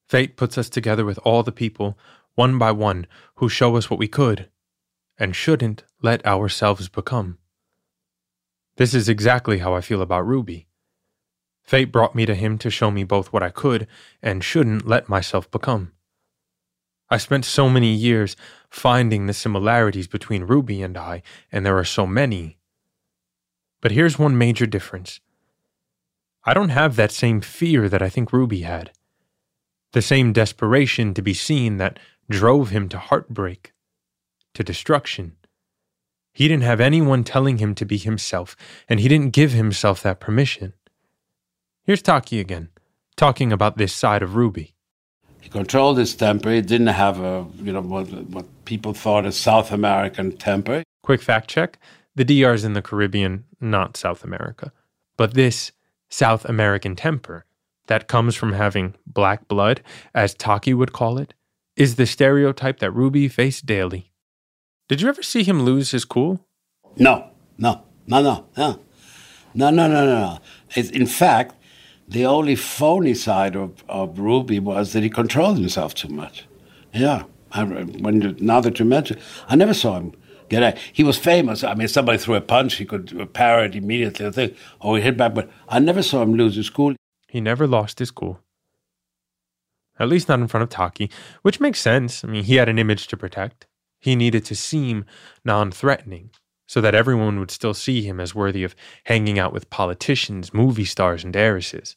fate 0.07 0.37
puts 0.37 0.57
us 0.57 0.69
together 0.69 1.05
with 1.05 1.19
all 1.23 1.43
the 1.43 1.51
people, 1.51 1.97
one 2.35 2.57
by 2.57 2.71
one, 2.71 3.07
who 3.35 3.49
show 3.49 3.75
us 3.75 3.89
what 3.89 3.99
we 3.99 4.07
could 4.07 4.49
and 5.19 5.35
shouldn't 5.35 5.83
let 6.01 6.25
ourselves 6.25 6.89
become. 6.89 7.37
This 8.77 8.93
is 8.93 9.09
exactly 9.09 9.59
how 9.59 9.73
I 9.73 9.81
feel 9.81 10.01
about 10.01 10.27
Rubi. 10.27 10.67
Fate 11.63 11.91
brought 11.91 12.15
me 12.15 12.25
to 12.25 12.35
him 12.35 12.57
to 12.59 12.69
show 12.69 12.91
me 12.91 13.03
both 13.03 13.33
what 13.33 13.43
I 13.43 13.49
could 13.49 13.87
and 14.21 14.43
shouldn't 14.43 14.87
let 14.87 15.09
myself 15.09 15.49
become. 15.51 15.91
I 17.09 17.17
spent 17.17 17.45
so 17.45 17.69
many 17.69 17.93
years 17.93 18.35
finding 18.69 19.25
the 19.25 19.33
similarities 19.33 20.07
between 20.07 20.43
Rubi 20.43 20.81
and 20.81 20.97
I, 20.97 21.23
and 21.51 21.65
there 21.65 21.77
are 21.77 21.85
so 21.85 22.05
many. 22.05 22.57
But 23.81 23.91
here's 23.91 24.19
one 24.19 24.37
major 24.37 24.65
difference 24.65 25.19
I 26.43 26.53
don't 26.53 26.69
have 26.69 26.95
that 26.95 27.11
same 27.11 27.41
fear 27.41 27.89
that 27.89 28.01
I 28.01 28.09
think 28.09 28.31
Rubi 28.31 28.61
had, 28.61 28.91
the 29.91 30.01
same 30.01 30.33
desperation 30.33 31.13
to 31.13 31.21
be 31.21 31.33
seen 31.33 31.77
that 31.77 31.99
drove 32.29 32.69
him 32.69 32.87
to 32.89 32.99
heartbreak, 32.99 33.73
to 34.57 34.63
destruction. 34.63 35.35
He 36.33 36.47
didn't 36.47 36.63
have 36.63 36.81
anyone 36.81 37.23
telling 37.23 37.59
him 37.59 37.75
to 37.75 37.85
be 37.85 37.97
himself, 37.97 38.55
and 38.89 38.99
he 38.99 39.07
didn't 39.07 39.33
give 39.33 39.51
himself 39.51 40.01
that 40.01 40.19
permission. 40.19 40.73
Here's 41.83 42.01
Taki 42.01 42.39
again, 42.39 42.69
talking 43.15 43.53
about 43.53 43.77
this 43.77 43.93
side 43.93 44.23
of 44.23 44.35
Rubi. 44.35 44.73
He 45.39 45.49
controlled 45.49 45.99
his 45.99 46.15
temper. 46.15 46.51
He 46.51 46.61
didn't 46.61 46.87
have 46.87 47.19
a, 47.19 47.45
you 47.61 47.71
know, 47.71 47.81
what, 47.81 48.07
what 48.07 48.45
people 48.65 48.93
thought 48.93 49.27
a 49.27 49.31
South 49.31 49.71
American 49.71 50.35
temper. 50.35 50.81
Quick 51.03 51.21
fact 51.21 51.49
check 51.49 51.77
the 52.15 52.25
DR 52.25 52.55
is 52.55 52.65
in 52.65 52.73
the 52.73 52.81
Caribbean, 52.81 53.45
not 53.61 53.95
South 53.95 54.23
America. 54.23 54.71
But 55.17 55.35
this 55.35 55.71
South 56.09 56.45
American 56.45 56.95
temper 56.95 57.45
that 57.85 58.07
comes 58.07 58.35
from 58.35 58.53
having 58.53 58.95
black 59.05 59.47
blood, 59.47 59.83
as 60.15 60.33
Taki 60.33 60.73
would 60.73 60.93
call 60.93 61.19
it, 61.19 61.35
is 61.75 61.95
the 61.95 62.07
stereotype 62.07 62.79
that 62.79 62.91
Rubi 62.91 63.27
faced 63.27 63.67
daily. 63.67 64.11
Did 64.87 65.01
you 65.01 65.09
ever 65.09 65.21
see 65.21 65.43
him 65.43 65.63
lose 65.63 65.91
his 65.91 66.05
cool? 66.05 66.45
No, 66.95 67.29
no, 67.57 67.83
no, 68.07 68.21
no, 68.21 68.45
no, 68.55 68.79
no, 69.53 69.69
no, 69.69 69.87
no, 69.87 70.05
no. 70.05 70.39
It's, 70.75 70.89
in 70.89 71.05
fact, 71.05 71.55
the 72.07 72.25
only 72.25 72.55
phony 72.55 73.13
side 73.13 73.55
of, 73.55 73.83
of 73.89 74.17
Rubi 74.17 74.59
was 74.59 74.93
that 74.93 75.03
he 75.03 75.09
controlled 75.09 75.57
himself 75.57 75.93
too 75.93 76.07
much. 76.07 76.47
Yeah, 76.93 77.23
I, 77.51 77.63
when 77.65 78.21
you, 78.21 78.35
now 78.39 78.61
that 78.61 78.79
you 78.79 78.85
mention, 78.85 79.19
I 79.49 79.55
never 79.55 79.73
saw 79.73 79.97
him 79.97 80.13
get 80.47 80.63
a. 80.63 80.79
He 80.93 81.03
was 81.03 81.17
famous. 81.17 81.65
I 81.65 81.73
mean, 81.73 81.89
somebody 81.89 82.17
threw 82.17 82.35
a 82.35 82.41
punch, 82.41 82.75
he 82.75 82.85
could 82.85 83.33
parry 83.33 83.65
it 83.65 83.75
immediately. 83.75 84.25
I 84.25 84.31
think, 84.31 84.55
or 84.79 84.95
he 84.95 85.03
hit 85.03 85.17
back, 85.17 85.33
but 85.33 85.49
I 85.67 85.79
never 85.79 86.01
saw 86.01 86.21
him 86.21 86.35
lose 86.35 86.55
his 86.55 86.69
cool. 86.69 86.95
He 87.27 87.41
never 87.41 87.67
lost 87.67 87.99
his 87.99 88.09
cool. 88.11 88.39
At 89.99 90.07
least 90.07 90.29
not 90.29 90.39
in 90.39 90.47
front 90.47 90.63
of 90.63 90.69
Taki, 90.69 91.09
which 91.41 91.59
makes 91.59 91.79
sense. 91.79 92.23
I 92.23 92.27
mean, 92.27 92.43
he 92.43 92.55
had 92.55 92.69
an 92.69 92.79
image 92.79 93.07
to 93.07 93.17
protect. 93.17 93.67
He 93.99 94.15
needed 94.15 94.45
to 94.45 94.55
seem 94.55 95.05
non 95.43 95.71
threatening 95.71 96.31
so 96.67 96.81
that 96.81 96.95
everyone 96.95 97.39
would 97.39 97.51
still 97.51 97.73
see 97.73 98.01
him 98.03 98.19
as 98.19 98.35
worthy 98.35 98.63
of 98.63 98.75
hanging 99.05 99.39
out 99.39 99.53
with 99.53 99.69
politicians, 99.69 100.53
movie 100.53 100.85
stars, 100.85 101.23
and 101.23 101.35
heiresses. 101.35 101.95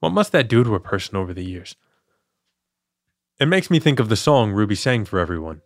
What 0.00 0.12
must 0.12 0.32
that 0.32 0.48
do 0.48 0.64
to 0.64 0.74
a 0.74 0.80
person 0.80 1.16
over 1.16 1.34
the 1.34 1.44
years? 1.44 1.76
It 3.38 3.46
makes 3.46 3.70
me 3.70 3.78
think 3.78 4.00
of 4.00 4.08
the 4.08 4.16
song 4.16 4.52
Rubi 4.52 4.74
sang 4.74 5.04
for 5.04 5.18
everyone 5.18 5.62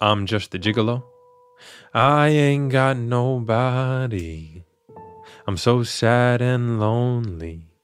I'm 0.00 0.26
just 0.26 0.54
a 0.54 0.58
gigolo. 0.58 1.02
I 1.94 2.28
ain't 2.28 2.70
got 2.70 2.96
nobody. 2.98 4.64
I'm 5.46 5.56
so 5.56 5.82
sad 5.82 6.42
and 6.42 6.78
lonely. 6.78 7.75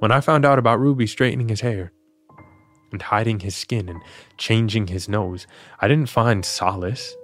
When 0.00 0.10
I 0.10 0.22
found 0.22 0.46
out 0.46 0.58
about 0.58 0.80
Rubi 0.80 1.06
straightening 1.06 1.50
his 1.50 1.60
hair 1.60 1.92
and 2.90 3.02
hiding 3.02 3.40
his 3.40 3.54
skin 3.54 3.86
and 3.86 4.00
changing 4.38 4.86
his 4.86 5.10
nose, 5.10 5.46
I 5.78 5.88
didn't 5.88 6.08
find 6.08 6.42
solace. 6.42 7.14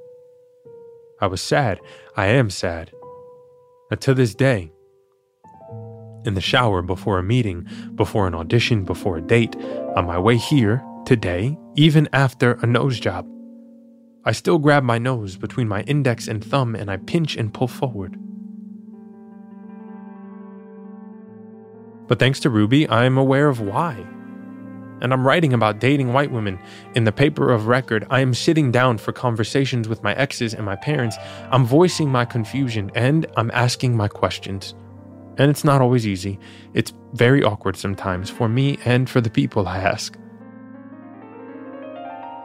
I 1.19 1.27
was 1.27 1.41
sad. 1.41 1.81
I 2.19 2.27
am 2.27 2.51
sad. 2.51 2.93
And 3.91 3.99
to 4.03 4.13
this 4.13 4.35
day, 4.35 4.73
in 6.27 6.35
the 6.35 6.43
shower 6.43 6.83
before 6.83 7.19
a 7.19 7.23
meeting, 7.23 7.67
before 7.95 8.27
an 8.27 8.35
audition, 8.35 8.85
before 8.85 9.17
a 9.17 9.23
date, 9.23 9.57
on 9.97 10.05
my 10.05 10.19
way 10.19 10.37
here 10.37 10.85
today, 11.07 11.57
even 11.77 12.07
after 12.13 12.59
a 12.61 12.67
nose 12.67 13.01
job, 13.01 13.27
I 14.27 14.33
still 14.33 14.59
grab 14.59 14.85
my 14.85 14.99
nose 14.99 15.37
between 15.37 15.67
my 15.67 15.81
index 15.85 16.29
and 16.29 16.45
thumb 16.45 16.75
and 16.75 16.91
I 16.91 16.99
pinch 16.99 17.37
and 17.37 17.55
pull 17.55 17.69
forward. 17.69 18.19
But 22.09 22.19
thanks 22.19 22.41
to 22.41 22.51
Rubi, 22.51 22.89
I'm 22.89 23.19
aware 23.19 23.49
of 23.49 23.61
why. 23.61 24.07
And 25.01 25.13
I'm 25.13 25.27
writing 25.27 25.53
about 25.53 25.79
dating 25.79 26.13
white 26.13 26.31
women. 26.31 26.59
In 26.95 27.05
the 27.05 27.13
paper 27.13 27.53
of 27.53 27.67
record, 27.67 28.07
I 28.09 28.21
am 28.21 28.33
sitting 28.33 28.71
down 28.71 28.99
for 28.99 29.13
conversations 29.13 29.89
with 29.89 30.03
my 30.03 30.15
exes 30.15 30.55
and 30.55 30.65
my 30.65 30.77
parents. 30.77 31.17
I'm 31.51 31.67
voicing 31.67 32.11
my 32.11 32.25
confusion 32.25 32.91
and 32.95 33.27
I'm 33.37 33.51
asking 33.53 33.97
my 33.97 34.09
questions. 34.09 34.75
And 35.39 35.51
it's 35.51 35.65
not 35.65 35.83
always 35.83 36.07
easy. 36.07 36.39
It's 36.73 36.95
very 37.13 37.43
awkward 37.43 37.77
sometimes 37.77 38.31
for 38.31 38.49
me 38.49 38.79
and 38.87 39.09
for 39.11 39.21
the 39.21 39.29
people 39.29 39.69
I 39.69 39.79
ask. 39.79 40.17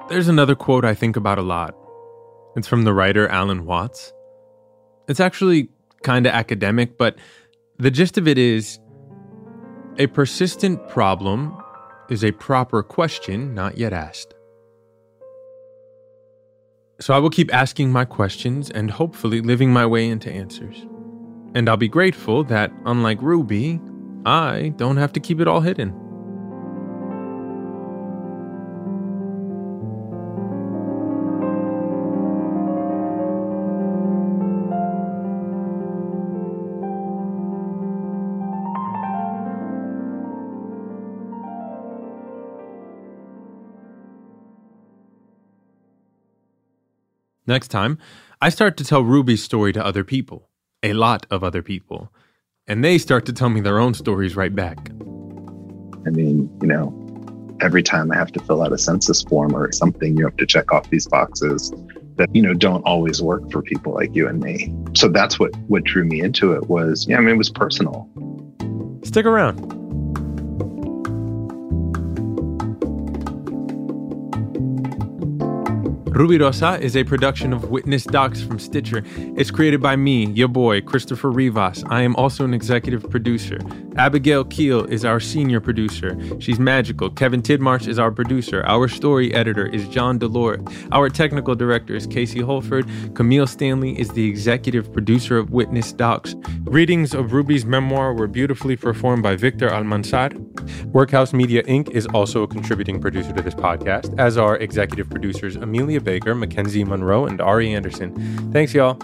There's 0.09 0.27
another 0.27 0.55
quote 0.55 0.83
I 0.83 0.93
think 0.93 1.15
about 1.15 1.37
a 1.37 1.41
lot. 1.43 1.73
It's 2.57 2.67
from 2.67 2.83
the 2.83 2.93
writer 2.93 3.29
Alan 3.29 3.65
Watts. 3.65 4.11
It's 5.07 5.21
actually 5.21 5.69
kind 6.03 6.25
of 6.25 6.33
academic, 6.33 6.97
but 6.97 7.15
the 7.77 7.91
gist 7.91 8.17
of 8.17 8.27
it 8.27 8.37
is 8.37 8.77
a 9.97 10.07
persistent 10.07 10.87
problem 10.89 11.55
is 12.09 12.23
a 12.23 12.31
proper 12.31 12.83
question 12.83 13.53
not 13.53 13.77
yet 13.77 13.93
asked. 13.93 14.33
So 16.99 17.13
I 17.13 17.19
will 17.19 17.29
keep 17.29 17.53
asking 17.53 17.91
my 17.91 18.05
questions 18.05 18.69
and 18.69 18.91
hopefully 18.91 19.41
living 19.41 19.73
my 19.73 19.85
way 19.85 20.07
into 20.07 20.31
answers. 20.31 20.85
And 21.55 21.67
I'll 21.67 21.77
be 21.77 21.87
grateful 21.87 22.43
that, 22.45 22.71
unlike 22.85 23.21
Rubi, 23.21 23.81
I 24.25 24.73
don't 24.77 24.97
have 24.97 25.11
to 25.13 25.19
keep 25.19 25.41
it 25.41 25.47
all 25.47 25.61
hidden. 25.61 26.00
Next 47.51 47.67
time, 47.67 47.97
I 48.41 48.47
start 48.47 48.77
to 48.77 48.85
tell 48.85 49.03
Rubi's 49.03 49.43
story 49.43 49.73
to 49.73 49.85
other 49.85 50.05
people, 50.05 50.47
a 50.83 50.93
lot 50.93 51.25
of 51.29 51.43
other 51.43 51.61
people, 51.61 52.09
and 52.65 52.81
they 52.81 52.97
start 52.97 53.25
to 53.25 53.33
tell 53.33 53.49
me 53.49 53.59
their 53.59 53.77
own 53.77 53.93
stories 53.93 54.37
right 54.37 54.55
back. 54.55 54.89
I 56.07 56.11
mean, 56.11 56.49
you 56.61 56.67
know, 56.69 56.95
every 57.59 57.83
time 57.83 58.09
I 58.09 58.15
have 58.15 58.31
to 58.31 58.39
fill 58.39 58.63
out 58.63 58.71
a 58.71 58.77
census 58.77 59.21
form 59.23 59.53
or 59.53 59.69
something, 59.73 60.15
you 60.17 60.23
have 60.23 60.37
to 60.37 60.45
check 60.45 60.71
off 60.71 60.89
these 60.89 61.09
boxes 61.09 61.73
that, 62.15 62.33
you 62.33 62.41
know, 62.41 62.53
don't 62.53 62.83
always 62.83 63.21
work 63.21 63.51
for 63.51 63.61
people 63.61 63.93
like 63.95 64.15
you 64.15 64.29
and 64.29 64.39
me. 64.39 64.73
So 64.93 65.09
that's 65.09 65.37
what 65.37 65.53
what 65.67 65.83
drew 65.83 66.05
me 66.05 66.21
into 66.21 66.53
it 66.53 66.69
was, 66.69 67.05
yeah, 67.05 67.17
I 67.17 67.19
mean, 67.19 67.35
it 67.35 67.37
was 67.37 67.49
personal. 67.49 68.07
Stick 69.03 69.25
around. 69.25 69.80
Rubirosa 76.21 76.79
is 76.79 76.95
a 76.95 77.03
production 77.03 77.51
of 77.51 77.71
Witness 77.71 78.03
Docs 78.03 78.43
from 78.43 78.59
Stitcher. 78.59 79.01
It's 79.35 79.49
created 79.49 79.81
by 79.81 79.95
me, 79.95 80.27
your 80.27 80.49
boy, 80.49 80.79
Christopher 80.79 81.31
Rivas. 81.31 81.83
I 81.89 82.03
am 82.03 82.15
also 82.15 82.45
an 82.45 82.53
executive 82.53 83.09
producer. 83.09 83.57
Abigail 83.97 84.43
Keel 84.43 84.85
is 84.85 85.03
our 85.03 85.19
senior 85.19 85.59
producer. 85.59 86.15
She's 86.39 86.59
magical. 86.59 87.09
Kevin 87.09 87.41
Tidmarsh 87.41 87.87
is 87.87 87.97
our 87.97 88.11
producer. 88.11 88.63
Our 88.67 88.87
story 88.87 89.33
editor 89.33 89.65
is 89.65 89.87
John 89.87 90.19
Delort. 90.19 90.71
Our 90.91 91.09
technical 91.09 91.55
director 91.55 91.95
is 91.95 92.05
Casey 92.05 92.39
Holford. 92.39 92.87
Camille 93.15 93.47
Stanley 93.47 93.99
is 93.99 94.09
the 94.09 94.29
executive 94.29 94.93
producer 94.93 95.39
of 95.39 95.49
Witness 95.49 95.91
Docs. 95.91 96.35
Readings 96.65 97.15
of 97.15 97.33
Rubi's 97.33 97.65
memoir 97.65 98.13
were 98.13 98.27
beautifully 98.27 98.75
performed 98.75 99.23
by 99.23 99.35
Victor 99.35 99.69
Almanzar. 99.69 100.37
Workhouse 100.93 101.33
Media 101.33 101.63
Inc. 101.63 101.89
is 101.89 102.05
also 102.07 102.43
a 102.43 102.47
contributing 102.47 103.01
producer 103.01 103.33
to 103.33 103.41
this 103.41 103.55
podcast, 103.55 104.17
as 104.19 104.37
are 104.37 104.57
executive 104.57 105.09
producers 105.09 105.55
Amelia 105.55 105.99
Baker, 106.11 106.35
Mackenzie 106.35 106.83
Monroe, 106.83 107.25
and 107.25 107.39
Ari 107.39 107.73
Anderson. 107.73 108.11
Thanks, 108.51 108.73
y'all. 108.73 108.97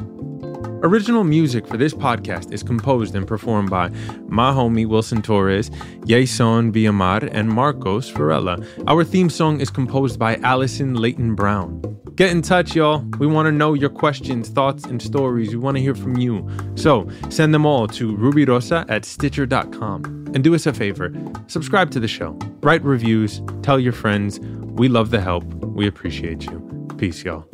Original 0.83 1.23
music 1.23 1.65
for 1.65 1.77
this 1.77 1.93
podcast 1.93 2.51
is 2.51 2.63
composed 2.63 3.15
and 3.15 3.25
performed 3.25 3.69
by 3.69 3.87
my 4.27 4.51
homie 4.51 4.85
Wilson 4.85 5.21
Torres, 5.21 5.71
Jason 6.05 6.73
Villamar, 6.73 7.29
and 7.31 7.47
Marcos 7.47 8.09
Varela. 8.09 8.57
Our 8.87 9.05
theme 9.05 9.29
song 9.29 9.61
is 9.61 9.69
composed 9.69 10.19
by 10.19 10.35
Allison 10.43 10.95
Leighton 10.95 11.33
Brown. 11.33 11.96
Get 12.17 12.31
in 12.31 12.41
touch, 12.41 12.75
y'all. 12.75 13.05
We 13.19 13.27
want 13.27 13.45
to 13.45 13.51
know 13.51 13.75
your 13.75 13.91
questions, 13.91 14.49
thoughts, 14.49 14.85
and 14.85 14.99
stories. 14.99 15.51
We 15.51 15.57
want 15.57 15.77
to 15.77 15.83
hear 15.83 15.93
from 15.93 16.17
you. 16.17 16.49
So 16.73 17.07
send 17.29 17.53
them 17.53 17.63
all 17.63 17.87
to 17.89 18.17
rubirosa 18.17 18.89
at 18.89 19.05
stitcher.com. 19.05 20.31
And 20.33 20.43
do 20.43 20.53
us 20.53 20.65
a 20.65 20.73
favor 20.73 21.13
subscribe 21.45 21.91
to 21.91 21.99
the 21.99 22.07
show, 22.07 22.37
write 22.61 22.83
reviews, 22.83 23.41
tell 23.61 23.79
your 23.79 23.93
friends. 23.93 24.39
We 24.39 24.89
love 24.89 25.11
the 25.11 25.21
help. 25.21 25.43
We 25.43 25.87
appreciate 25.87 26.45
you. 26.45 26.87
Peace, 26.97 27.23
y'all. 27.23 27.47